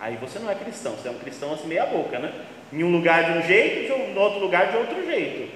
[0.00, 2.32] Aí você não é cristão, você é um cristão assim meia boca, né?
[2.72, 5.52] Em um lugar de um jeito, em outro lugar de outro jeito.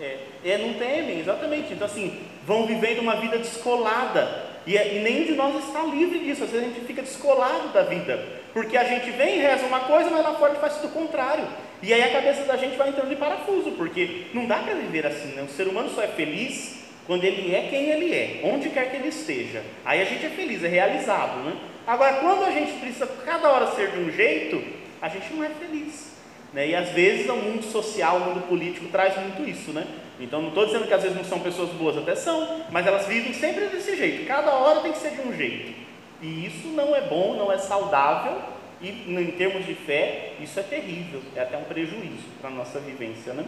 [0.00, 1.72] É, é, não temem, exatamente.
[1.72, 4.46] Então, assim, vão vivendo uma vida descolada.
[4.66, 6.44] E, é, e nenhum de nós está livre disso.
[6.44, 8.22] Às vezes a gente fica descolado da vida.
[8.52, 11.46] Porque a gente vem e reza uma coisa, mas lá fora faz tudo o contrário.
[11.82, 15.06] E aí a cabeça da gente vai entrando em parafuso, porque não dá para viver
[15.06, 15.28] assim.
[15.28, 15.42] Né?
[15.42, 18.96] O ser humano só é feliz quando ele é quem ele é, onde quer que
[18.96, 19.62] ele esteja.
[19.84, 21.38] Aí a gente é feliz, é realizado.
[21.44, 21.56] Né?
[21.86, 24.62] Agora, quando a gente precisa cada hora ser de um jeito,
[25.00, 26.07] a gente não é feliz.
[26.52, 26.68] Né?
[26.68, 29.86] E às vezes o mundo social, o mundo político traz muito isso, né?
[30.20, 33.06] Então não estou dizendo que às vezes não são pessoas boas, até são, mas elas
[33.06, 35.74] vivem sempre desse jeito, cada hora tem que ser de um jeito.
[36.20, 38.40] E isso não é bom, não é saudável,
[38.80, 42.80] e em termos de fé, isso é terrível, é até um prejuízo para a nossa
[42.80, 43.44] vivência, né?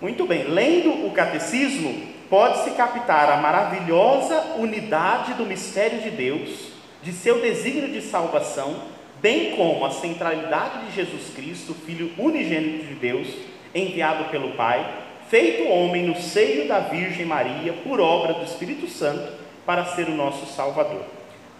[0.00, 6.68] Muito bem, lendo o catecismo, pode-se captar a maravilhosa unidade do mistério de Deus,
[7.02, 8.76] de seu desígnio de salvação,
[9.20, 13.28] bem como a centralidade de Jesus Cristo, Filho unigênito de Deus,
[13.74, 14.86] enviado pelo Pai,
[15.28, 19.32] feito homem no seio da Virgem Maria, por obra do Espírito Santo,
[19.66, 21.04] para ser o nosso Salvador.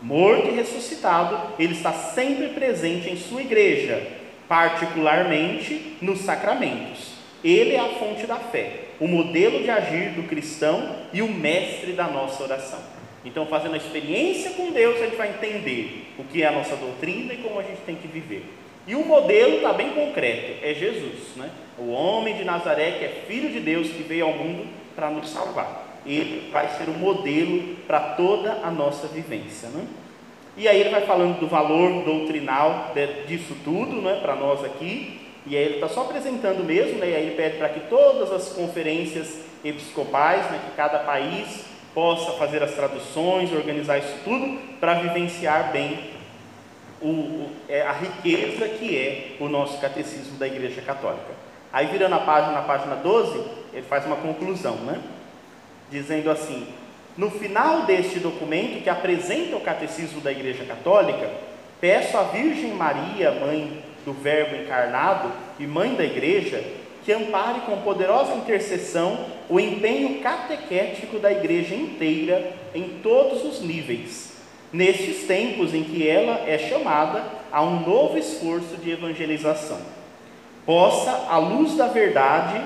[0.03, 4.07] Morto e ressuscitado, ele está sempre presente em sua igreja,
[4.49, 10.97] particularmente nos sacramentos ele é a fonte da fé, o modelo de agir do cristão
[11.13, 12.81] e o mestre da nossa oração.
[13.25, 16.77] Então, fazendo a experiência com Deus, a gente vai entender o que é a nossa
[16.77, 18.45] doutrina e como a gente tem que viver.
[18.87, 21.51] E o modelo está bem concreto, é Jesus, né?
[21.79, 25.29] o homem de Nazaré que é filho de Deus, que veio ao mundo para nos
[25.29, 26.01] salvar.
[26.07, 29.69] Ele vai ser o modelo para toda a nossa vivência.
[29.69, 29.87] Né?
[30.57, 32.95] E aí ele vai falando do valor doutrinal
[33.27, 37.11] disso tudo, né, para nós aqui, e aí ele está só apresentando mesmo, né?
[37.11, 42.33] e aí ele pede para que todas as conferências episcopais, né, que cada país possa
[42.33, 45.99] fazer as traduções, organizar isso tudo, para vivenciar bem
[47.01, 51.49] o, o, é, a riqueza que é o nosso catecismo da Igreja Católica.
[51.73, 55.01] Aí virando a página, na página 12, ele faz uma conclusão, né?
[55.91, 56.67] Dizendo assim:
[57.17, 61.31] no final deste documento que apresenta o catecismo da Igreja Católica,
[61.81, 66.65] peço à Virgem Maria, mãe do Verbo encarnado e mãe da igreja,
[67.09, 69.19] que ampare com poderosa intercessão
[69.49, 74.35] o empenho catequético da igreja inteira em todos os níveis,
[74.71, 79.79] nestes tempos em que ela é chamada a um novo esforço de evangelização.
[80.67, 82.61] Possa, à luz da verdade,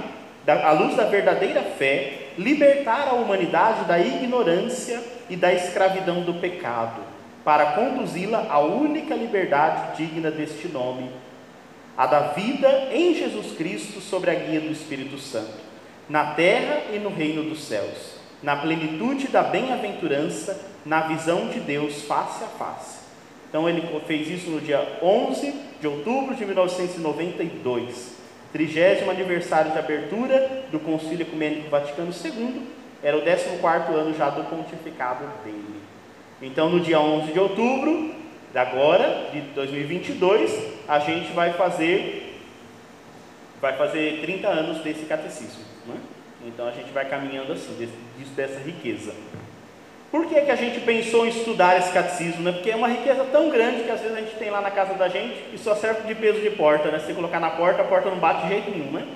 [0.44, 5.00] à luz da verdadeira fé, libertar a humanidade da ignorância
[5.30, 7.00] e da escravidão do pecado,
[7.44, 11.10] para conduzi-la à única liberdade digna deste nome,
[11.96, 15.52] a da vida em Jesus Cristo sobre a guia do Espírito Santo,
[16.08, 22.02] na terra e no reino dos céus, na plenitude da bem-aventurança, na visão de Deus
[22.02, 23.02] face a face.
[23.48, 28.16] Então ele fez isso no dia 11 de outubro de 1992,
[28.52, 32.62] trigésimo aniversário de abertura do Concílio Ecumênico Vaticano II,
[33.02, 35.82] era o 14 ano já do pontificado dele.
[36.40, 38.21] Então no dia 11 de outubro,
[38.58, 40.50] agora, de 2022,
[40.88, 42.28] a gente vai fazer
[43.60, 45.62] vai fazer 30 anos desse catecismo.
[45.86, 45.94] Né?
[46.44, 49.14] Então a gente vai caminhando assim, desse, dessa riqueza.
[50.10, 52.42] Por que, que a gente pensou em estudar esse catecismo?
[52.42, 52.52] Né?
[52.52, 54.94] Porque é uma riqueza tão grande que às vezes a gente tem lá na casa
[54.94, 56.90] da gente e só serve de peso de porta.
[56.90, 56.98] Né?
[56.98, 58.90] Se você colocar na porta, a porta não bate de jeito nenhum.
[58.90, 59.06] Né?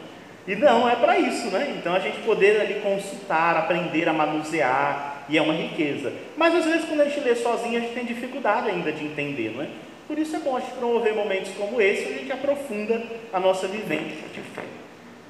[0.47, 1.49] E não, é para isso.
[1.49, 1.75] Né?
[1.79, 6.13] Então a gente poder ali consultar, aprender a manusear, e é uma riqueza.
[6.37, 9.53] Mas às vezes quando a gente lê sozinho, a gente tem dificuldade ainda de entender,
[9.55, 9.69] não é?
[10.07, 13.41] Por isso é bom a gente promover momentos como esse, onde a gente aprofunda a
[13.41, 14.63] nossa vivência de fé.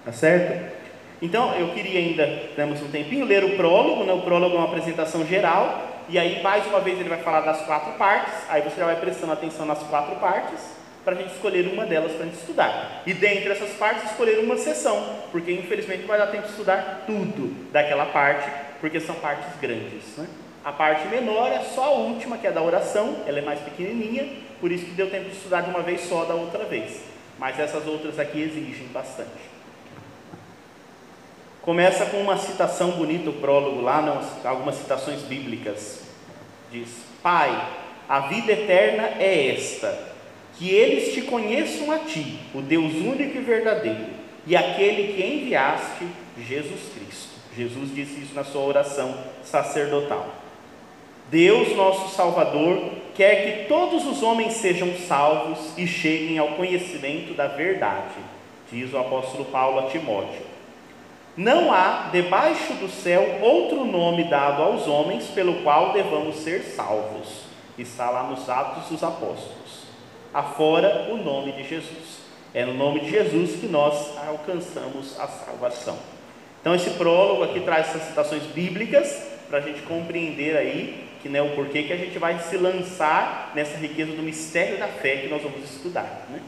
[0.05, 0.77] Tá certo?
[1.21, 4.13] Então, eu queria ainda, temos um tempinho, ler o prólogo, né?
[4.13, 7.63] O prólogo é uma apresentação geral, e aí mais uma vez ele vai falar das
[7.63, 10.61] quatro partes, aí você já vai prestando atenção nas quatro partes,
[11.07, 13.03] para a gente escolher uma delas para a gente estudar.
[13.07, 17.05] E dentre essas partes, escolher uma sessão, porque infelizmente não vai dar tempo de estudar
[17.07, 20.17] tudo daquela parte, porque são partes grandes.
[20.17, 20.27] Né?
[20.65, 24.29] A parte menor é só a última, que é da oração, ela é mais pequenininha,
[24.61, 27.03] por isso que deu tempo de estudar de uma vez só da outra vez.
[27.39, 29.57] Mas essas outras aqui exigem bastante.
[31.63, 36.03] Começa com uma citação bonita, o prólogo lá, não, algumas citações bíblicas.
[36.71, 36.89] Diz:
[37.23, 37.51] Pai,
[38.09, 40.15] a vida eterna é esta,
[40.57, 44.07] que eles te conheçam a ti, o Deus único e verdadeiro,
[44.47, 46.07] e aquele que enviaste,
[46.39, 47.26] Jesus Cristo.
[47.57, 50.27] Jesus disse isso na sua oração sacerdotal.
[51.31, 57.49] Deus, nosso Salvador, quer que todos os homens sejam salvos e cheguem ao conhecimento da
[57.49, 58.15] verdade,
[58.71, 60.43] diz o apóstolo Paulo a Timóteo.
[61.37, 67.47] Não há debaixo do céu outro nome dado aos homens pelo qual devamos ser salvos.
[67.77, 69.87] Está lá nos Atos dos Apóstolos.
[70.33, 72.21] Afora o nome de Jesus.
[72.55, 76.16] É no nome de Jesus que nós alcançamos a salvação.
[76.67, 81.41] Então esse prólogo aqui traz essas citações bíblicas para a gente compreender aí que né,
[81.41, 85.29] o porquê que a gente vai se lançar nessa riqueza do mistério da fé que
[85.29, 86.27] nós vamos estudar.
[86.29, 86.41] Né?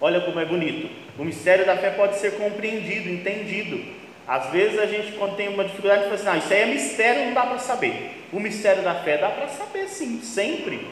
[0.00, 0.88] Olha como é bonito.
[1.18, 3.78] O mistério da fé pode ser compreendido, entendido.
[4.26, 7.26] Às vezes a gente, quando tem uma dificuldade, fala assim: ah, isso aí é mistério,
[7.26, 8.24] não dá para saber.
[8.32, 10.88] O mistério da fé dá para saber sim, sempre.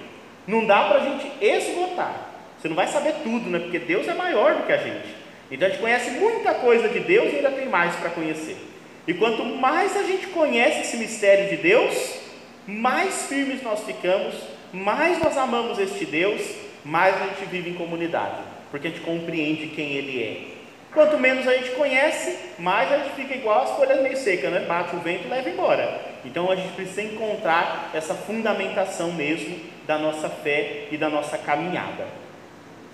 [0.46, 2.14] Não dá para a gente esgotar.
[2.58, 3.60] Você não vai saber tudo, né?
[3.60, 5.08] Porque Deus é maior do que a gente.
[5.50, 8.73] Então a gente conhece muita coisa de Deus e ainda tem mais para conhecer.
[9.06, 12.18] E quanto mais a gente conhece esse mistério de Deus,
[12.66, 14.34] mais firmes nós ficamos,
[14.72, 16.40] mais nós amamos este Deus,
[16.84, 18.38] mais a gente vive em comunidade,
[18.70, 20.54] porque a gente compreende quem Ele é.
[20.94, 24.60] Quanto menos a gente conhece, mais a gente fica igual as folhas meio secas, né?
[24.60, 26.00] Bate o vento e leva embora.
[26.24, 32.06] Então a gente precisa encontrar essa fundamentação mesmo da nossa fé e da nossa caminhada.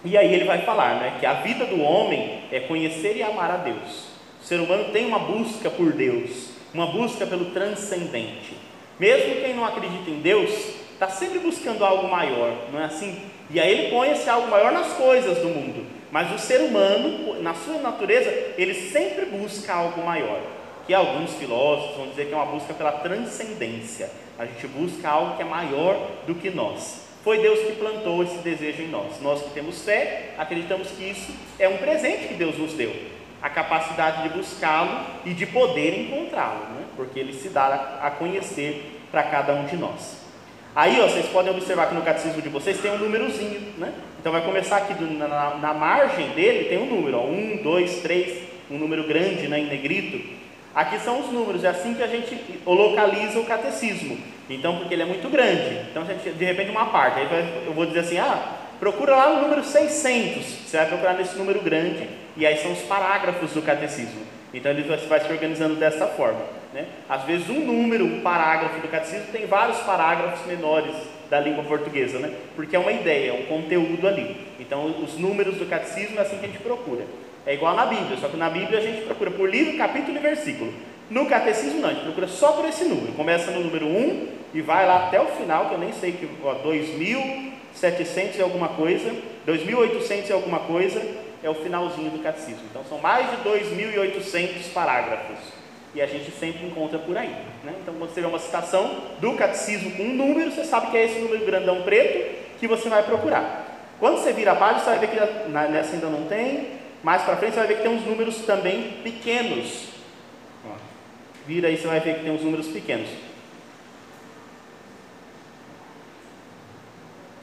[0.02, 3.50] E aí ele vai falar, né, que a vida do homem é conhecer e amar
[3.50, 4.09] a Deus.
[4.50, 8.56] Ser humano tem uma busca por Deus, uma busca pelo transcendente.
[8.98, 10.50] Mesmo quem não acredita em Deus,
[10.92, 13.16] está sempre buscando algo maior, não é assim?
[13.48, 15.86] E aí ele põe esse algo maior nas coisas do mundo.
[16.10, 20.40] Mas o ser humano, na sua natureza, ele sempre busca algo maior.
[20.84, 24.10] Que alguns filósofos vão dizer que é uma busca pela transcendência.
[24.36, 27.02] A gente busca algo que é maior do que nós.
[27.22, 29.20] Foi Deus que plantou esse desejo em nós.
[29.22, 33.09] Nós que temos fé, acreditamos que isso é um presente que Deus nos deu.
[33.42, 36.84] A capacidade de buscá-lo e de poder encontrá-lo, né?
[36.96, 40.20] porque ele se dá a conhecer para cada um de nós.
[40.74, 43.92] Aí ó, vocês podem observar que no catecismo de vocês tem um númerozinho, né?
[44.20, 48.00] Então vai começar aqui do, na, na, margem dele tem um número, ó, um, dois,
[48.02, 50.20] três, um número grande né, em negrito.
[50.72, 54.16] Aqui são os números, é assim que a gente localiza o catecismo.
[54.48, 55.80] Então, porque ele é muito grande.
[55.90, 59.34] Então, a gente, de repente, uma parte, aí eu vou dizer assim: ah, procura lá
[59.34, 60.44] no número 600.
[60.44, 64.20] Você vai procurar nesse número grande, e aí são os parágrafos do catecismo.
[64.52, 66.40] Então, ele vai se organizando dessa forma.
[66.72, 66.86] Né?
[67.08, 70.94] Às vezes, um número, um parágrafo do catecismo tem vários parágrafos menores
[71.28, 72.32] da língua portuguesa, né?
[72.56, 74.48] porque é uma ideia, é um conteúdo ali.
[74.58, 77.04] Então, os números do catecismo é assim que a gente procura.
[77.46, 80.20] É igual na Bíblia, só que na Bíblia a gente procura por livro, capítulo e
[80.20, 80.72] versículo.
[81.08, 83.12] No catecismo, não, a gente procura só por esse número.
[83.12, 86.28] Começa no número 1 e vai lá até o final, que eu nem sei que,
[86.44, 89.10] ó, 2.700 e alguma coisa,
[89.46, 91.00] 2.800 e alguma coisa,
[91.42, 92.62] é o finalzinho do catecismo.
[92.70, 95.38] Então, são mais de 2.800 parágrafos
[95.94, 97.34] e a gente sempre encontra por aí.
[97.64, 97.74] Né?
[97.82, 101.04] Então, quando você vê uma citação do catecismo com um número, você sabe que é
[101.06, 103.66] esse número grandão preto que você vai procurar.
[103.98, 106.80] Quando você vira a página, você vai ver que nessa ainda não tem.
[107.02, 109.88] Mais para frente, você vai ver que tem uns números também pequenos.
[111.46, 113.08] Vira aí, você vai ver que tem uns números pequenos.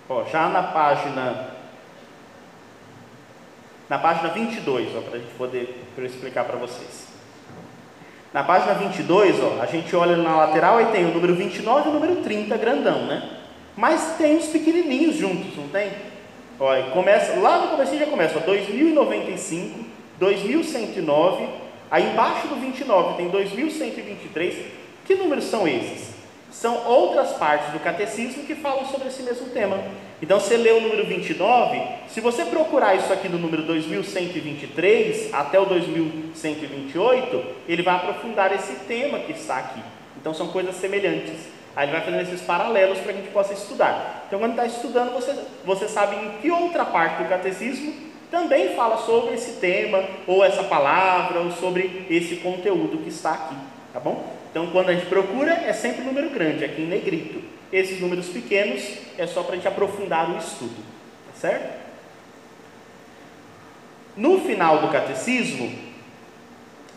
[0.10, 1.57] Ó, já na página
[3.90, 7.08] na página 22, para a gente poder pra eu explicar para vocês.
[8.34, 11.90] Na página 22, ó, a gente olha na lateral e tem o número 29 e
[11.90, 13.38] o número 30 grandão, né?
[13.76, 15.92] Mas tem os pequenininhos juntos, não tem?
[16.60, 19.86] Olha, começa, lá no começo já começa, ó, 2095,
[20.20, 21.48] 2109,
[21.90, 24.56] aí embaixo do 29 tem 2123.
[25.06, 26.17] Que números são esses?
[26.52, 29.78] São outras partes do catecismo que falam sobre esse mesmo tema.
[30.22, 35.60] Então, você lê o número 29, se você procurar isso aqui do número 2123 até
[35.60, 39.82] o 2128, ele vai aprofundar esse tema que está aqui.
[40.20, 41.36] Então, são coisas semelhantes.
[41.76, 44.24] Aí ele vai fazendo esses paralelos para que a gente possa estudar.
[44.28, 47.94] Então, quando está estudando, você, você sabe em que outra parte do catecismo
[48.32, 53.56] também fala sobre esse tema, ou essa palavra, ou sobre esse conteúdo que está aqui.
[53.94, 54.37] Tá bom?
[54.50, 57.42] Então, quando a gente procura, é sempre um número grande, aqui em negrito.
[57.72, 58.82] Esses números pequenos
[59.18, 60.84] é só para a gente aprofundar o estudo,
[61.28, 61.88] tá certo?
[64.16, 65.72] No final do catecismo,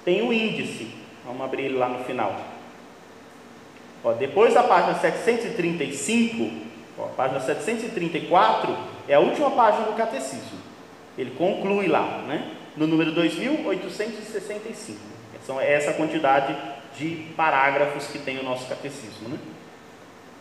[0.04, 0.88] tem o índice.
[1.24, 2.34] Vamos abrir ele lá no final.
[4.02, 6.50] Ó, depois da página 735,
[6.98, 8.74] ó, a página 734
[9.06, 10.58] é a última página do catecismo.
[11.18, 12.52] Ele conclui lá, né?
[12.76, 14.98] No número 2865.
[15.42, 16.56] Então, é essa quantidade
[16.96, 19.38] de parágrafos que tem o nosso catecismo, né?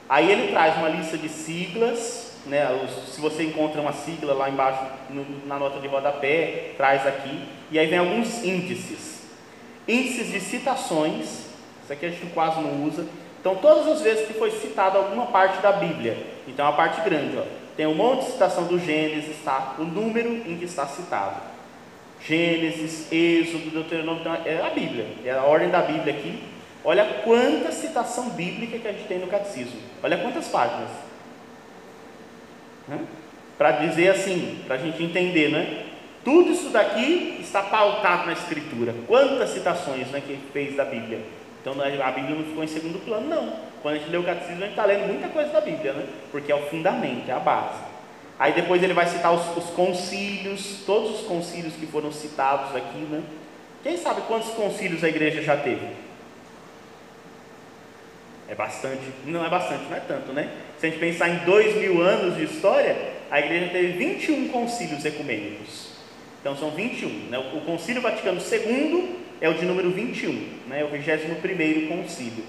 [0.09, 2.67] Aí ele traz uma lista de siglas, né?
[3.07, 7.47] se você encontra uma sigla lá embaixo no, na nota de rodapé, traz aqui.
[7.69, 9.21] E aí vem alguns índices.
[9.88, 11.45] Índices de citações,
[11.83, 13.07] isso aqui a gente quase não usa.
[13.39, 17.38] Então, todas as vezes que foi citada alguma parte da Bíblia, então a parte grande,
[17.38, 17.43] ó,
[17.77, 19.75] tem um monte de citação do Gênesis, tá?
[19.77, 21.48] o número em que está citado.
[22.25, 26.41] Gênesis, Êxodo, Deuteronômio, então é a Bíblia, é a ordem da Bíblia aqui.
[26.83, 29.79] Olha quanta citação bíblica que a gente tem no catecismo.
[30.02, 30.89] Olha quantas páginas.
[32.87, 33.00] Né?
[33.58, 35.85] Para dizer assim, para a gente entender, né?
[36.23, 38.93] Tudo isso daqui está pautado na Escritura.
[39.08, 41.21] Quantas citações né, que ele fez da Bíblia?
[41.62, 43.54] Então a Bíblia não ficou em segundo plano, não.
[43.81, 46.06] Quando a gente lê o catecismo, a gente está lendo muita coisa da Bíblia, né?
[46.31, 47.79] Porque é o fundamento, é a base.
[48.40, 53.00] Aí depois ele vai citar os, os concílios, todos os concílios que foram citados aqui,
[53.00, 53.21] né?
[53.83, 55.85] Quem sabe quantos concílios a igreja já teve?
[58.48, 60.50] É bastante, não é bastante, não é tanto, né?
[60.79, 62.96] Se a gente pensar em dois mil anos de história,
[63.29, 65.90] a igreja teve 21 concílios ecumênicos.
[66.40, 67.29] Então são 21.
[67.29, 67.37] Né?
[67.37, 70.31] O Concílio Vaticano II é o de número 21,
[70.67, 70.81] né?
[70.81, 72.44] É o 21 concílio.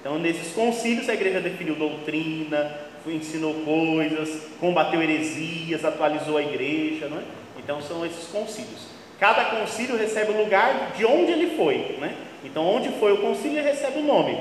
[0.00, 7.18] Então, nesses concílios, a igreja definiu doutrina, ensinou coisas, combateu heresias, atualizou a igreja, não
[7.18, 7.22] é?
[7.58, 8.88] Então, são esses concílios.
[9.18, 12.14] Cada concílio recebe o lugar de onde ele foi, né?
[12.44, 14.38] Então, onde foi o concílio, ele recebe o nome.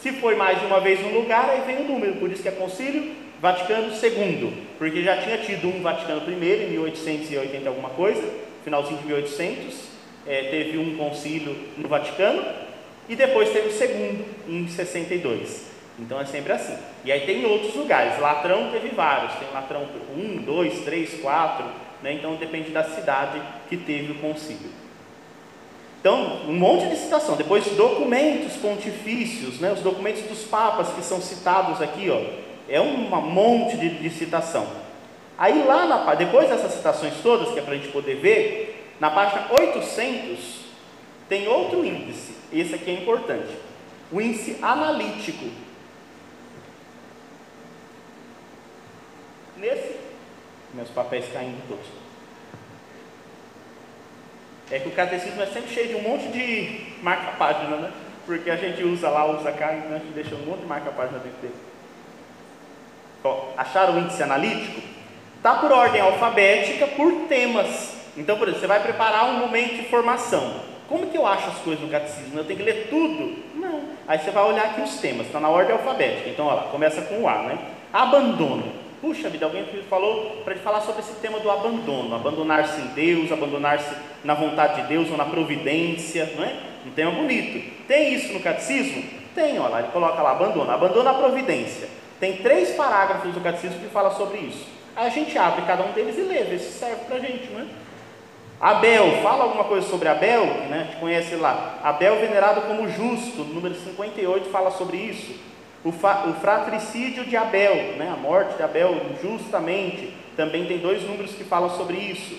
[0.00, 2.48] Se foi mais de uma vez no lugar, aí vem o número, por isso que
[2.48, 8.22] é concílio Vaticano II, porque já tinha tido um Vaticano I em 1880 alguma coisa,
[8.64, 9.74] finalzinho de 1800,
[10.26, 12.44] é, teve um concílio no Vaticano,
[13.08, 15.75] e depois teve o segundo em 62.
[15.98, 16.76] Então é sempre assim.
[17.04, 18.18] E aí tem outros lugares.
[18.20, 19.32] Latrão teve vários.
[19.34, 21.64] Tem Latrão 1, 2, 3, 4.
[22.02, 22.12] Né?
[22.14, 24.70] Então depende da cidade que teve o concílio.
[26.00, 27.36] Então, um monte de citação.
[27.36, 29.72] Depois, documentos pontifícios, né?
[29.72, 32.20] os documentos dos papas que são citados aqui, ó,
[32.68, 34.68] é um monte de, de citação.
[35.36, 39.10] Aí, lá na, depois dessas citações todas, que é para a gente poder ver, na
[39.10, 40.60] página 800,
[41.28, 42.34] tem outro índice.
[42.52, 43.52] Esse aqui é importante.
[44.12, 45.46] O índice analítico.
[49.56, 49.96] Nesse,
[50.76, 51.86] meus papéis caindo todos.
[54.70, 57.92] É que o catecismo é sempre cheio de um monte de marca-página, né?
[58.26, 61.18] Porque a gente usa lá, usa cá, então a gente deixa um monte de marca-página
[61.20, 61.54] dentro dele.
[63.24, 64.80] Ó, acharam o índice analítico?
[65.36, 67.94] Está por ordem alfabética, por temas.
[68.16, 70.60] Então, por exemplo, você vai preparar um momento de formação.
[70.88, 72.38] Como que eu acho as coisas no catecismo?
[72.38, 73.44] Eu tenho que ler tudo?
[73.54, 73.82] Não.
[74.08, 76.28] Aí você vai olhar aqui os temas, está na ordem alfabética.
[76.28, 77.58] Então, olha lá, começa com o A, né?
[77.92, 78.85] Abandono.
[79.00, 83.94] Puxa vida, alguém falou para falar sobre esse tema do abandono, abandonar-se em Deus, abandonar-se
[84.24, 86.56] na vontade de Deus ou na providência, não é?
[86.86, 87.84] Um tema bonito.
[87.86, 89.04] Tem isso no catecismo?
[89.34, 91.88] Tem, olha lá, ele coloca lá, abandono, abandono a providência.
[92.18, 94.66] Tem três parágrafos do catecismo que fala sobre isso.
[94.96, 97.52] Aí a gente abre cada um deles e lê, vê se serve para a gente,
[97.52, 97.66] não é?
[98.58, 100.80] Abel, fala alguma coisa sobre Abel, né?
[100.80, 101.78] A gente conhece lá.
[101.82, 105.34] Abel venerado como justo, número 58 fala sobre isso.
[105.86, 108.12] O, o fratricídio de Abel, né?
[108.12, 112.36] a morte de Abel justamente, também tem dois números que falam sobre isso.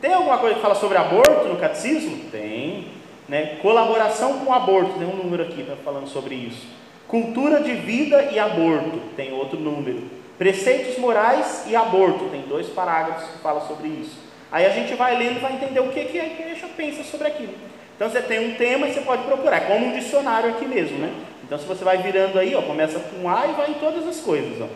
[0.00, 2.30] Tem alguma coisa que fala sobre aborto no catecismo?
[2.30, 2.86] Tem.
[3.28, 3.58] Né?
[3.60, 6.64] Colaboração com o aborto, tem um número aqui falando sobre isso.
[7.08, 10.04] Cultura de vida e aborto, tem outro número.
[10.38, 14.16] Preceitos morais e aborto, tem dois parágrafos que falam sobre isso.
[14.52, 17.26] Aí a gente vai lendo e vai entender o que, que a igreja pensa sobre
[17.26, 17.54] aquilo.
[17.96, 20.98] Então você tem um tema e você pode procurar, é como um dicionário aqui mesmo,
[20.98, 21.12] né?
[21.50, 24.20] Então se você vai virando aí, ó, começa com A e vai em todas as
[24.20, 24.68] coisas, ó.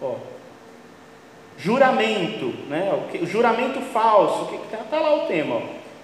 [0.00, 0.14] ó.
[1.58, 2.92] Juramento, né?
[2.94, 5.62] O, que, o juramento falso, que está tá lá o tema, ó.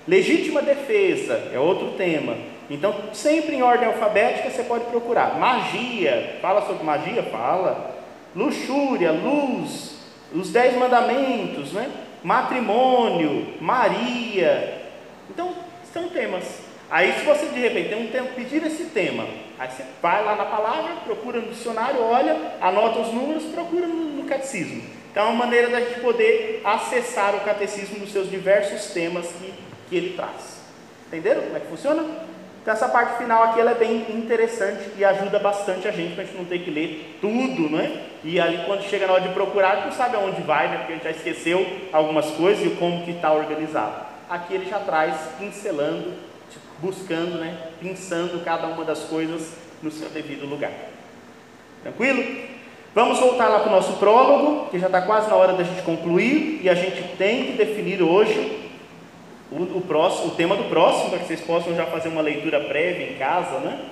[0.08, 2.36] Legítima defesa é outro tema.
[2.68, 5.38] Então, sempre em ordem alfabética você pode procurar.
[5.38, 7.22] Magia, fala sobre magia?
[7.22, 7.94] Fala.
[8.34, 10.00] Luxúria, luz,
[10.34, 11.88] os dez mandamentos, né?
[12.24, 14.88] matrimônio, Maria.
[15.30, 15.54] Então,
[15.92, 16.60] são temas.
[16.90, 19.24] Aí, se você de repente tem um tempo pedir esse tema,
[19.60, 23.94] aí você vai lá na palavra, procura no dicionário, olha, anota os números, procura no,
[23.94, 24.82] no catecismo.
[25.10, 29.52] Então, é uma maneira da gente poder acessar o catecismo nos seus diversos temas que,
[29.88, 30.60] que ele traz.
[31.08, 32.02] Entenderam como é que funciona?
[32.62, 36.22] Então, essa parte final aqui ela é bem interessante e ajuda bastante a gente para
[36.22, 38.06] a gente não ter que ler tudo, né?
[38.24, 40.78] E aí, quando chega na hora de procurar, não sabe aonde vai, né?
[40.78, 44.06] Porque a gente já esqueceu algumas coisas e como que está organizado.
[44.28, 46.12] Aqui ele já traz pincelando,
[46.80, 47.56] buscando, né?
[47.80, 49.52] Pensando cada uma das coisas
[49.82, 50.72] no seu devido lugar.
[51.82, 52.24] Tranquilo?
[52.94, 55.82] Vamos voltar lá para o nosso prólogo, que já está quase na hora da gente
[55.82, 58.68] concluir, e a gente tem que definir hoje
[59.50, 62.60] o, o, próximo, o tema do próximo, para que vocês possam já fazer uma leitura
[62.60, 63.86] prévia em casa, né?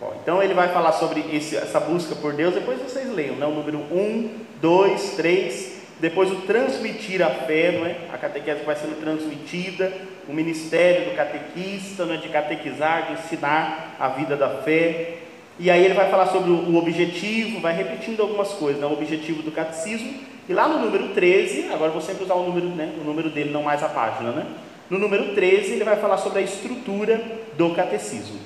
[0.00, 3.46] Bom, então ele vai falar sobre esse, essa busca por Deus, depois vocês leiam, né?
[3.46, 7.96] o número 1, 2, 3, depois o transmitir a fé, não é?
[8.12, 9.92] a catequese vai sendo transmitida,
[10.28, 12.18] o ministério do catequista, não é?
[12.18, 15.14] de catequizar, de ensinar a vida da fé,
[15.58, 18.86] e aí ele vai falar sobre o objetivo, vai repetindo algumas coisas, né?
[18.86, 20.14] o objetivo do catecismo,
[20.48, 23.50] e lá no número 13, agora vou sempre usar o número, né, o número dele,
[23.50, 24.46] não mais a página, né?
[24.88, 27.20] No número 13, ele vai falar sobre a estrutura
[27.56, 28.38] do catecismo.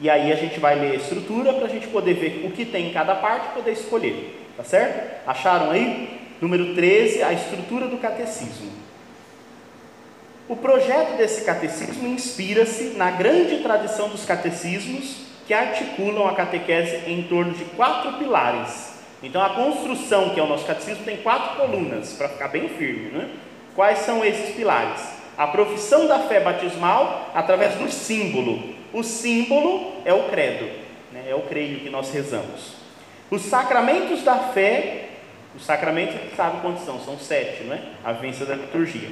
[0.00, 2.64] E aí a gente vai ler a estrutura para a gente poder ver o que
[2.64, 4.47] tem em cada parte e poder escolher.
[4.58, 5.26] Tá certo?
[5.26, 6.20] Acharam aí?
[6.38, 8.70] Número 13, a estrutura do catecismo.
[10.46, 17.22] O projeto desse catecismo inspira-se na grande tradição dos catecismos que articulam a catequese em
[17.22, 22.12] torno de quatro pilares então a construção, que é o nosso catecismo, tem quatro colunas,
[22.12, 23.10] para ficar bem firme.
[23.10, 23.28] Né?
[23.74, 25.00] Quais são esses pilares?
[25.36, 28.74] A profissão da fé batismal através do símbolo.
[28.92, 30.66] O símbolo é o credo,
[31.12, 31.24] né?
[31.28, 32.77] é o creio que nós rezamos.
[33.30, 35.08] Os sacramentos da fé,
[35.54, 37.80] os sacramentos sabe quantos são, são sete, não é?
[38.04, 39.08] A vivência da liturgia.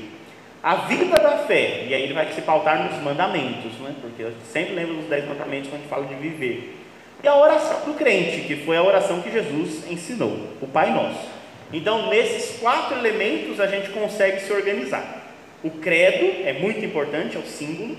[0.62, 3.92] A vida da fé, e aí ele vai se pautar nos mandamentos, não é?
[4.00, 6.76] porque eu sempre lembro dos dez mandamentos quando a gente fala de viver.
[7.22, 11.28] E a oração do crente, que foi a oração que Jesus ensinou, o Pai Nosso.
[11.72, 15.24] Então, nesses quatro elementos, a gente consegue se organizar.
[15.62, 17.96] O credo é muito importante, é o símbolo.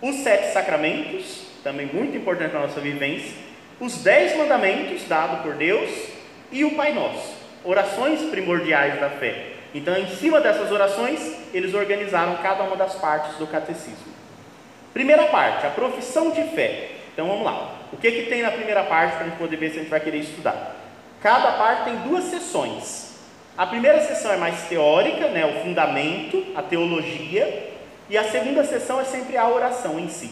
[0.00, 3.47] Os sete sacramentos, também muito importante para a nossa vivência.
[3.80, 5.90] Os dez mandamentos dados por Deus
[6.50, 9.52] e o Pai Nosso, orações primordiais da fé.
[9.74, 11.20] Então, em cima dessas orações,
[11.52, 14.12] eles organizaram cada uma das partes do catecismo.
[14.92, 16.88] Primeira parte, a profissão de fé.
[17.12, 17.76] Então vamos lá.
[17.92, 19.90] O que, que tem na primeira parte para a gente poder ver se a gente
[19.90, 20.76] vai querer estudar?
[21.22, 23.16] Cada parte tem duas sessões.
[23.56, 27.72] A primeira sessão é mais teórica, né, o fundamento, a teologia,
[28.08, 30.30] e a segunda sessão é sempre a oração em si.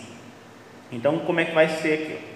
[0.91, 2.36] Então, como é que vai ser aqui?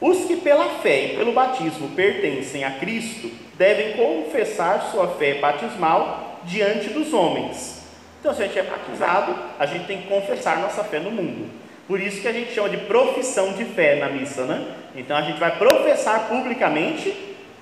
[0.00, 6.40] Os que pela fé e pelo batismo pertencem a Cristo devem confessar sua fé batismal
[6.44, 7.82] diante dos homens.
[8.20, 11.50] Então, se a gente é batizado, a gente tem que confessar nossa fé no mundo.
[11.86, 14.74] Por isso que a gente chama de profissão de fé na missa, né?
[14.96, 17.14] Então a gente vai professar publicamente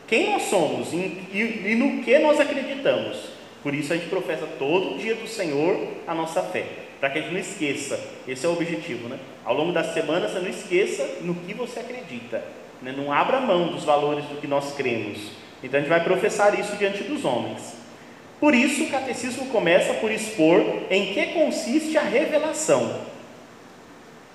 [0.06, 0.96] quem nós somos e,
[1.32, 3.30] e, e no que nós acreditamos.
[3.62, 5.76] Por isso a gente professa todo dia do Senhor
[6.06, 6.64] a nossa fé,
[7.02, 7.98] para que a gente não esqueça.
[8.28, 9.18] Esse é o objetivo, né?
[9.44, 12.44] Ao longo da semana você não esqueça no que você acredita,
[12.80, 12.94] né?
[12.96, 15.18] não abra mão dos valores do que nós cremos.
[15.64, 17.74] Então a gente vai professar isso diante dos homens.
[18.38, 23.00] Por isso o catecismo começa por expor em que consiste a revelação,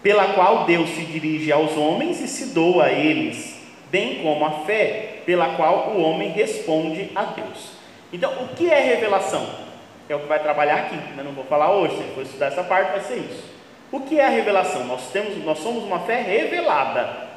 [0.04, 4.66] pela qual Deus se dirige aos homens e se doa a eles, bem como a
[4.66, 7.78] fé, pela qual o homem responde a Deus.
[8.12, 9.67] Então, o que é revelação?
[10.10, 12.64] É o que vai trabalhar aqui, mas não vou falar hoje, se for estudar essa
[12.64, 13.44] parte, vai ser isso.
[13.92, 14.86] O que é a revelação?
[14.86, 17.28] Nós, temos, nós somos uma fé revelada.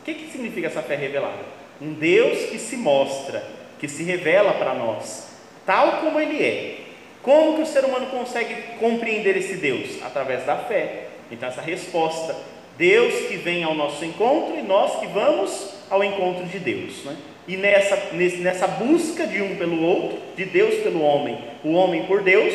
[0.00, 1.42] O que, que significa essa fé revelada?
[1.80, 3.42] Um Deus que se mostra,
[3.78, 5.28] que se revela para nós,
[5.66, 6.80] tal como Ele é.
[7.22, 10.02] Como que o ser humano consegue compreender esse Deus?
[10.02, 11.06] Através da fé.
[11.30, 12.36] Então, essa resposta,
[12.76, 17.02] Deus que vem ao nosso encontro e nós que vamos ao encontro de Deus.
[17.04, 17.16] Né?
[17.46, 22.22] E nessa, nessa busca de um pelo outro, de Deus pelo homem, o homem por
[22.22, 22.54] Deus,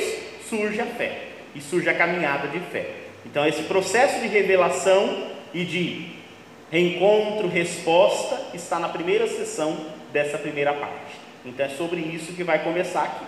[0.49, 1.11] surge a fé
[1.53, 2.87] e surge a caminhada de fé.
[3.25, 6.07] Então, esse processo de revelação e de
[6.71, 9.77] reencontro, resposta, está na primeira sessão
[10.11, 11.17] dessa primeira parte.
[11.45, 13.25] Então, é sobre isso que vai começar aqui.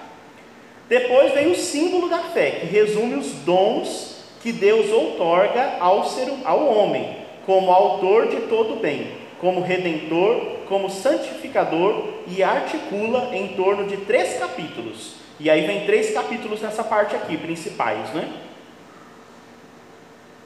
[0.89, 6.27] Depois vem o símbolo da fé, que resume os dons que Deus outorga ao, ser,
[6.43, 9.07] ao homem, como autor de todo bem,
[9.41, 15.15] como redentor, como santificador e articula em torno de três capítulos.
[15.39, 18.31] E aí vem três capítulos nessa parte aqui, principais, né?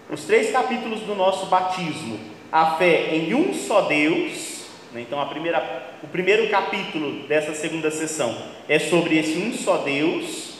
[0.09, 2.17] Os três capítulos do nosso batismo,
[2.49, 5.01] a fé em um só Deus, né?
[5.01, 8.33] então a primeira, o primeiro capítulo dessa segunda sessão
[8.69, 10.54] é sobre esse um só Deus,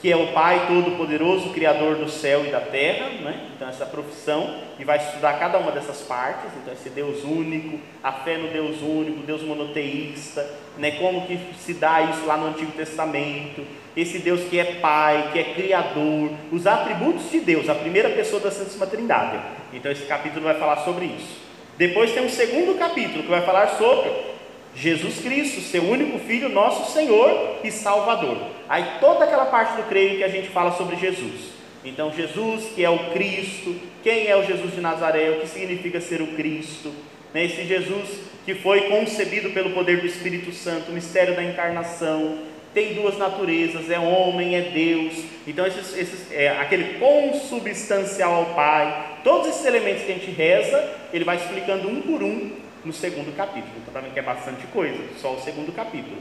[0.00, 3.48] que é o Pai Todo-Poderoso, Criador do céu e da terra, né?
[3.54, 8.10] então essa profissão, e vai estudar cada uma dessas partes, então esse Deus único, a
[8.10, 10.48] fé no Deus único, Deus monoteísta,
[10.78, 10.92] né?
[10.92, 13.62] como que se dá isso lá no Antigo Testamento,
[13.94, 18.40] esse Deus que é Pai, que é Criador, os atributos de Deus, a primeira pessoa
[18.40, 19.38] da Santíssima Trindade.
[19.72, 21.40] Então esse capítulo vai falar sobre isso.
[21.76, 24.29] Depois tem um segundo capítulo que vai falar sobre
[24.74, 28.36] Jesus Cristo, seu único Filho, nosso Senhor e Salvador.
[28.68, 31.50] Aí toda aquela parte do creio que a gente fala sobre Jesus.
[31.84, 36.00] Então, Jesus, que é o Cristo, quem é o Jesus de Nazaré, o que significa
[36.00, 36.92] ser o Cristo,
[37.32, 37.44] né?
[37.44, 42.38] esse Jesus que foi concebido pelo poder do Espírito Santo, o mistério da encarnação,
[42.72, 45.24] tem duas naturezas, é homem, é Deus.
[45.46, 50.90] Então, esses, esses, é, aquele consubstancial ao Pai, todos esses elementos que a gente reza,
[51.12, 52.50] ele vai explicando um por um
[52.84, 53.72] no segundo capítulo.
[53.76, 56.16] Então, também que é bastante coisa, só o segundo capítulo.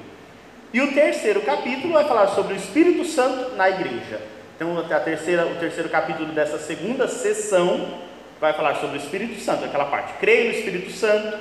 [0.73, 4.21] E o terceiro capítulo vai falar sobre o Espírito Santo na igreja.
[4.55, 7.99] Então, a terceira, o terceiro capítulo dessa segunda sessão
[8.39, 10.13] vai falar sobre o Espírito Santo, aquela parte.
[10.19, 11.37] Creio no Espírito Santo,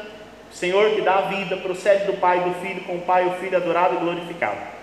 [0.51, 3.33] Senhor que dá a vida, procede do Pai e do Filho, com o Pai o
[3.33, 4.79] Filho adorado e glorificado.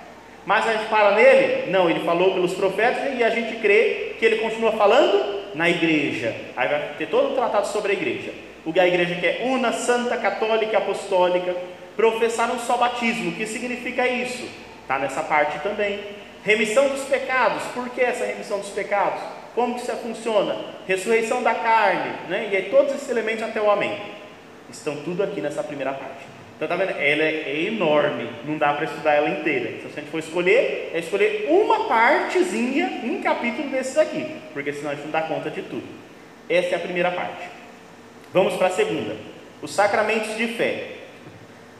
[0.45, 1.71] Mas a gente para nele?
[1.71, 6.35] Não, ele falou pelos profetas e a gente crê que ele continua falando na igreja.
[6.55, 8.31] Aí vai ter todo um tratado sobre a igreja
[8.65, 11.55] o que a igreja quer, una, santa, católica e apostólica,
[11.95, 14.47] professar um só batismo, o que significa isso?
[14.81, 15.99] Está nessa parte também.
[16.43, 19.21] Remissão dos pecados, por que essa remissão dos pecados?
[19.53, 20.55] Como que isso funciona?
[20.87, 22.49] Ressurreição da carne, né?
[22.51, 23.97] e aí todos esses elementos até o amém.
[24.69, 26.25] Estão tudo aqui nessa primeira parte.
[26.55, 26.91] Então tá vendo?
[26.91, 29.71] Ela é enorme, não dá para estudar ela inteira.
[29.71, 34.71] Então, se a gente for escolher, é escolher uma partezinha, um capítulo desses aqui, porque
[34.71, 35.87] senão a gente não dá conta de tudo.
[36.49, 37.54] Essa é a primeira parte.
[38.35, 39.15] Vamos para a segunda,
[39.61, 40.95] os sacramentos de fé.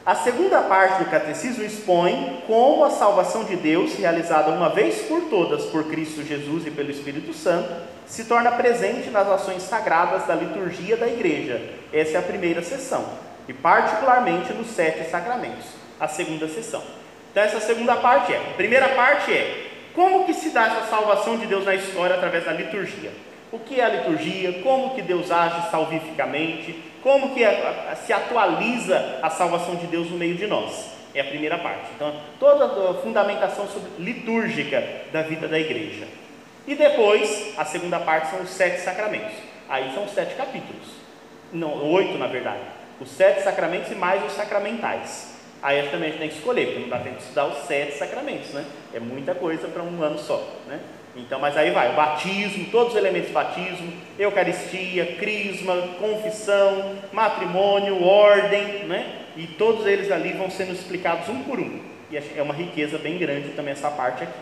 [0.06, 5.20] A segunda parte do catecismo expõe como a salvação de Deus, realizada uma vez por
[5.28, 7.70] todas por Cristo Jesus e pelo Espírito Santo,
[8.06, 11.60] se torna presente nas ações sagradas da liturgia da igreja.
[11.92, 13.04] Essa é a primeira sessão,
[13.46, 15.66] e particularmente nos sete sacramentos,
[16.00, 16.82] a segunda sessão.
[17.32, 21.36] Então essa segunda parte é, a primeira parte é como que se dá essa salvação
[21.36, 23.12] de Deus na história através da liturgia?
[23.56, 24.60] O que é a liturgia?
[24.62, 26.78] Como que Deus age salvificamente?
[27.02, 30.90] Como que a, se atualiza a salvação de Deus no meio de nós?
[31.14, 31.86] É a primeira parte.
[31.94, 33.66] Então, toda a fundamentação
[33.98, 36.06] litúrgica da vida da igreja.
[36.66, 39.32] E depois, a segunda parte são os sete sacramentos.
[39.70, 40.88] Aí são sete capítulos.
[41.50, 42.60] Não, oito na verdade.
[43.00, 45.34] Os sete sacramentos e mais os sacramentais.
[45.62, 47.96] Aí também a gente tem que escolher, porque não dá tempo de estudar os sete
[47.96, 48.66] sacramentos, né?
[48.92, 50.78] É muita coisa para um ano só, né?
[51.16, 58.04] Então, mas aí vai, o batismo, todos os elementos do batismo, Eucaristia, crisma, confissão, matrimônio,
[58.04, 59.22] ordem, né?
[59.36, 61.80] E todos eles ali vão sendo explicados um por um.
[62.10, 64.38] E é uma riqueza bem grande também essa parte aqui.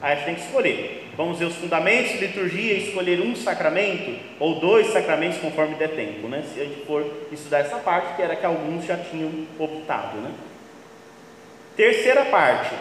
[0.00, 1.10] Aí a gente tem que escolher.
[1.16, 6.44] Vamos ver os fundamentos, liturgia, escolher um sacramento ou dois sacramentos conforme der tempo, né?
[6.52, 10.30] Se a gente for estudar essa parte, que era que alguns já tinham optado, né?
[11.74, 12.74] Terceira parte,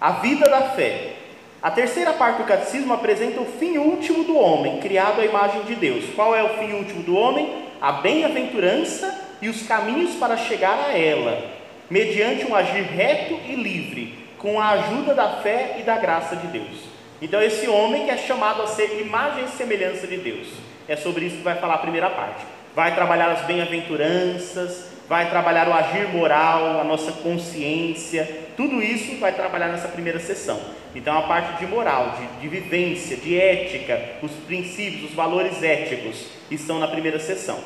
[0.00, 1.21] a vida da fé.
[1.62, 5.76] A terceira parte do catecismo apresenta o fim último do homem, criado à imagem de
[5.76, 6.06] Deus.
[6.16, 7.68] Qual é o fim último do homem?
[7.80, 11.52] A bem-aventurança e os caminhos para chegar a ela,
[11.88, 16.48] mediante um agir reto e livre, com a ajuda da fé e da graça de
[16.48, 16.82] Deus.
[17.20, 20.48] Então, esse homem que é chamado a ser imagem e semelhança de Deus.
[20.88, 22.44] É sobre isso que vai falar a primeira parte.
[22.74, 29.30] Vai trabalhar as bem-aventuranças, vai trabalhar o agir moral, a nossa consciência, tudo isso vai
[29.30, 30.60] trabalhar nessa primeira sessão.
[30.94, 36.26] Então, a parte de moral, de, de vivência, de ética, os princípios, os valores éticos
[36.50, 37.58] estão na primeira sessão.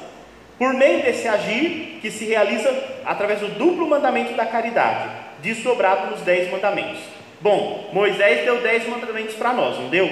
[0.58, 2.72] Por meio desse agir, que se realiza
[3.04, 5.10] através do duplo mandamento da caridade,
[5.42, 7.00] desdobrado nos dez mandamentos.
[7.40, 10.08] Bom, Moisés deu dez mandamentos para nós, não deu?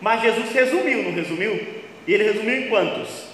[0.00, 1.84] Mas Jesus resumiu, não resumiu?
[2.06, 3.26] E ele resumiu em quantos?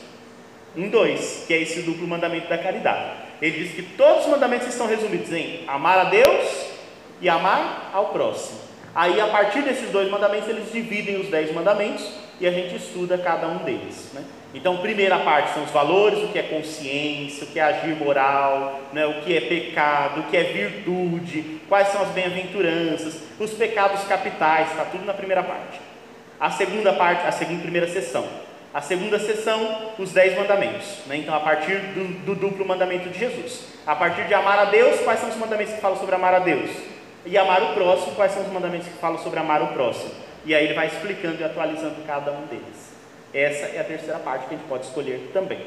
[0.76, 3.22] Em dois, que é esse duplo mandamento da caridade.
[3.40, 6.66] Ele diz que todos os mandamentos estão resumidos em amar a Deus
[7.20, 8.61] e amar ao próximo.
[8.94, 12.06] Aí, a partir desses dois mandamentos, eles dividem os dez mandamentos
[12.38, 14.10] e a gente estuda cada um deles.
[14.12, 14.22] Né?
[14.54, 18.80] Então, primeira parte são os valores, o que é consciência, o que é agir moral,
[18.92, 19.06] né?
[19.06, 24.70] o que é pecado, o que é virtude, quais são as bem-aventuranças, os pecados capitais,
[24.70, 25.80] está tudo na primeira parte.
[26.38, 28.28] A segunda parte, a segunda primeira sessão,
[28.74, 30.98] a segunda sessão, os dez mandamentos.
[31.06, 31.16] Né?
[31.16, 33.68] Então, a partir do, do, duplo mandamento de Jesus.
[33.86, 36.38] A partir de amar a Deus, quais são os mandamentos que falam sobre amar a
[36.38, 36.91] Deus?
[37.24, 40.10] E amar o próximo, quais são os mandamentos que falam sobre amar o próximo?
[40.44, 42.92] E aí ele vai explicando e atualizando cada um deles.
[43.32, 45.60] Essa é a terceira parte que a gente pode escolher também.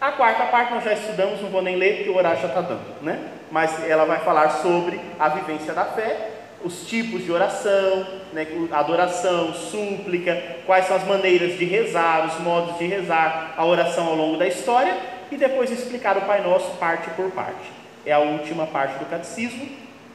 [0.00, 2.62] A quarta parte nós já estudamos, não vou nem ler porque o horário já está
[2.62, 3.32] dando, né?
[3.50, 9.52] Mas ela vai falar sobre a vivência da fé os tipos de oração, né, adoração,
[9.54, 14.36] súplica, quais são as maneiras de rezar, os modos de rezar a oração ao longo
[14.36, 14.96] da história
[15.30, 17.72] e depois explicar o Pai Nosso parte por parte.
[18.04, 19.68] É a última parte do catecismo.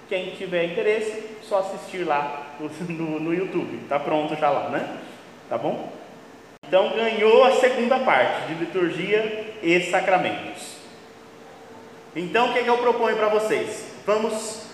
[0.08, 3.80] Quem tiver interesse, só assistir lá no, no, YouTube.
[3.84, 4.98] Está pronto já lá, né?
[5.50, 5.92] Tá bom?
[6.68, 10.78] Então ganhou a segunda parte de liturgia e sacramentos.
[12.16, 13.94] Então o que, é que eu proponho para vocês?
[14.06, 14.66] Vamos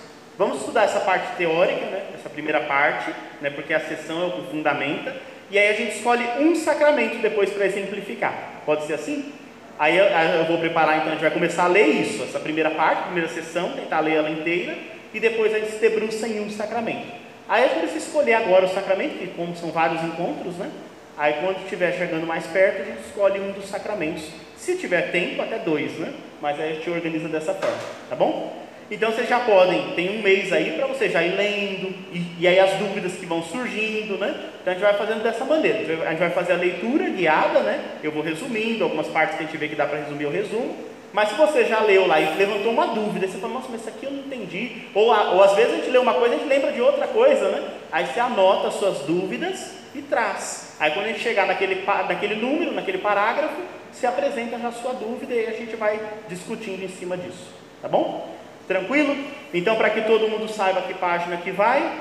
[0.42, 2.04] Vamos estudar essa parte teórica, né?
[2.16, 3.52] essa primeira parte, né?
[3.52, 5.16] porque a sessão é o que fundamenta,
[5.52, 8.62] e aí a gente escolhe um sacramento depois para exemplificar.
[8.66, 9.32] Pode ser assim?
[9.78, 12.72] Aí eu, eu, vou preparar, então a gente vai começar a ler isso, essa primeira
[12.72, 14.76] parte, primeira sessão, tentar ler ela inteira,
[15.14, 17.08] e depois a gente se debruça em um sacramento.
[17.48, 20.70] Aí a gente precisa escolher agora o sacramento, que como são vários encontros, né?
[21.18, 24.24] Aí quando estiver chegando mais perto, a gente escolhe um dos sacramentos.
[24.58, 26.14] Se tiver tempo, até dois, né?
[26.42, 27.78] Mas aí a gente organiza dessa forma,
[28.10, 28.62] tá bom?
[28.90, 32.48] Então vocês já podem, tem um mês aí para você já ir lendo, e, e,
[32.48, 34.36] aí as dúvidas que vão surgindo, né?
[34.62, 36.06] Então a gente vai fazendo dessa maneira.
[36.06, 37.82] A gente vai fazer a leitura guiada, né?
[38.04, 40.91] Eu vou resumindo, algumas partes que a gente vê que dá para resumir, eu resumo.
[41.14, 43.90] Mas se você já leu lá e levantou uma dúvida, você fala, nossa, mas isso
[43.90, 44.84] aqui eu não entendi.
[44.94, 47.08] Ou, ou às vezes a gente lê uma coisa e a gente lembra de outra
[47.08, 47.70] coisa, né?
[47.92, 50.76] Aí você anota as suas dúvidas e traz.
[50.80, 54.94] Aí quando a gente chegar naquele, naquele número, naquele parágrafo, se apresenta já a sua
[54.94, 56.00] dúvida e a gente vai
[56.30, 57.54] discutindo em cima disso.
[57.82, 58.34] Tá bom?
[58.68, 59.18] Tranquilo?
[59.54, 61.92] Então, para que todo mundo saiba que página que vai,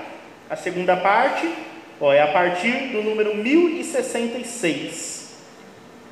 [0.49, 1.53] a segunda parte
[2.01, 5.31] ó, é a partir do número 1066.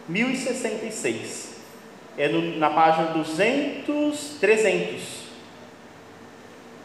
[0.08, 1.47] 1066.
[2.18, 5.28] É no, na página 200, 300.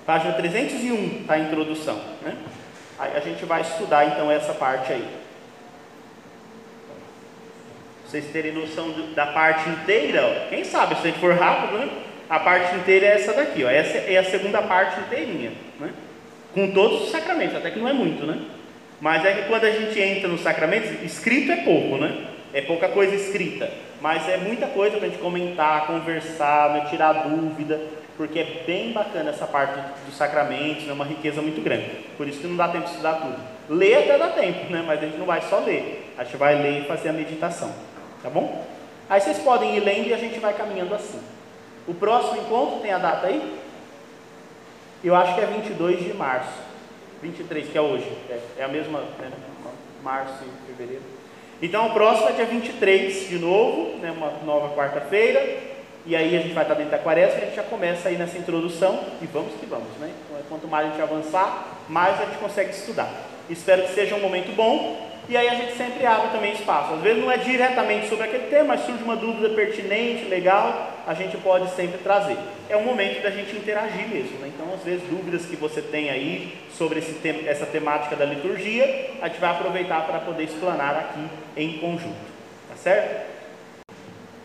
[0.06, 2.00] Página 301 está a introdução.
[2.22, 2.38] Né?
[3.00, 5.08] Aí a gente vai estudar então essa parte aí.
[8.06, 10.50] Vocês terem noção da parte inteira, ó.
[10.50, 11.90] quem sabe se a gente for rápido, né?
[12.30, 13.70] a parte inteira é essa daqui, ó.
[13.70, 15.92] essa é a segunda parte inteirinha, né?
[16.54, 18.40] com todos os sacramentos, até que não é muito, né?
[19.02, 22.28] Mas é que quando a gente entra nos sacramentos, escrito é pouco, né?
[22.54, 23.70] É pouca coisa escrita.
[24.04, 27.80] Mas é muita coisa para a gente comentar, conversar, né, tirar dúvida,
[28.18, 31.90] porque é bem bacana essa parte dos sacramentos, é né, uma riqueza muito grande.
[32.18, 33.38] Por isso que não dá tempo de estudar tudo.
[33.70, 36.62] Ler até dá tempo, né, mas a gente não vai só ler, a gente vai
[36.62, 37.74] ler e fazer a meditação,
[38.22, 38.68] tá bom?
[39.10, 41.22] Aí vocês podem ir lendo e a gente vai caminhando assim.
[41.88, 43.58] O próximo encontro tem a data aí?
[45.02, 46.60] Eu acho que é 22 de março.
[47.22, 48.12] 23, que é hoje.
[48.30, 49.32] É, é a mesma, né?
[50.04, 51.13] março e fevereiro.
[51.62, 54.12] Então, o próximo é dia 23, de novo, né?
[54.12, 55.74] uma nova quarta-feira.
[56.06, 58.18] E aí a gente vai estar dentro da quaresma e a gente já começa aí
[58.18, 59.00] nessa introdução.
[59.22, 60.12] E vamos que vamos, né?
[60.26, 63.10] Então, quanto mais a gente avançar, mais a gente consegue estudar.
[63.50, 66.94] Espero que seja um momento bom e aí a gente sempre abre também espaço.
[66.94, 71.14] Às vezes não é diretamente sobre aquele tema, mas surge uma dúvida pertinente, legal, a
[71.14, 72.38] gente pode sempre trazer.
[72.70, 74.38] É um momento da gente interagir mesmo.
[74.40, 74.52] Né?
[74.54, 77.14] Então, às vezes, dúvidas que você tem aí sobre esse
[77.48, 82.34] essa temática da liturgia, a gente vai aproveitar para poder explanar aqui em conjunto.
[82.70, 83.34] Tá certo?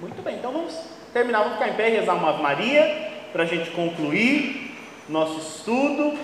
[0.00, 0.78] Muito bem, então vamos
[1.12, 4.76] terminar, vamos ficar em pé e rezar uma Ave Maria para a gente concluir
[5.08, 6.16] nosso estudo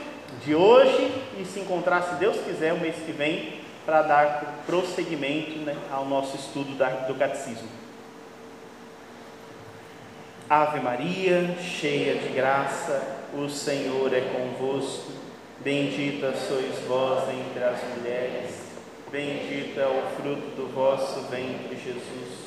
[0.44, 5.59] de hoje e se encontrar, se Deus quiser, o mês que vem para dar prosseguimento
[5.61, 7.68] né, ao nosso estudo da, do catecismo.
[10.49, 15.12] Ave Maria, cheia de graça, o Senhor é convosco.
[15.61, 18.51] Bendita sois vós entre as mulheres,
[19.11, 22.45] bendito é o fruto do vosso ventre, Jesus.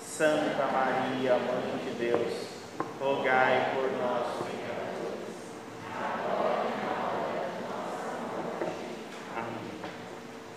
[0.00, 2.32] Santa Maria, Mãe de Deus,
[3.00, 5.32] rogai por nós, pecadores,
[5.90, 6.51] agora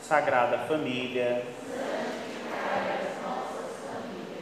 [0.08, 1.42] Sagrada Família.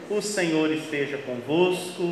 [0.09, 2.03] O Senhor esteja convosco.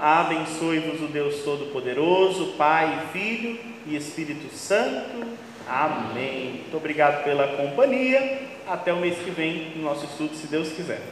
[0.00, 5.26] Abençoe-vos o Deus Todo-Poderoso, Pai, Filho e Espírito Santo.
[5.68, 6.62] Amém.
[6.62, 8.40] Muito obrigado pela companhia.
[8.66, 11.02] Até o mês que vem, no nosso estudo, se Deus quiser.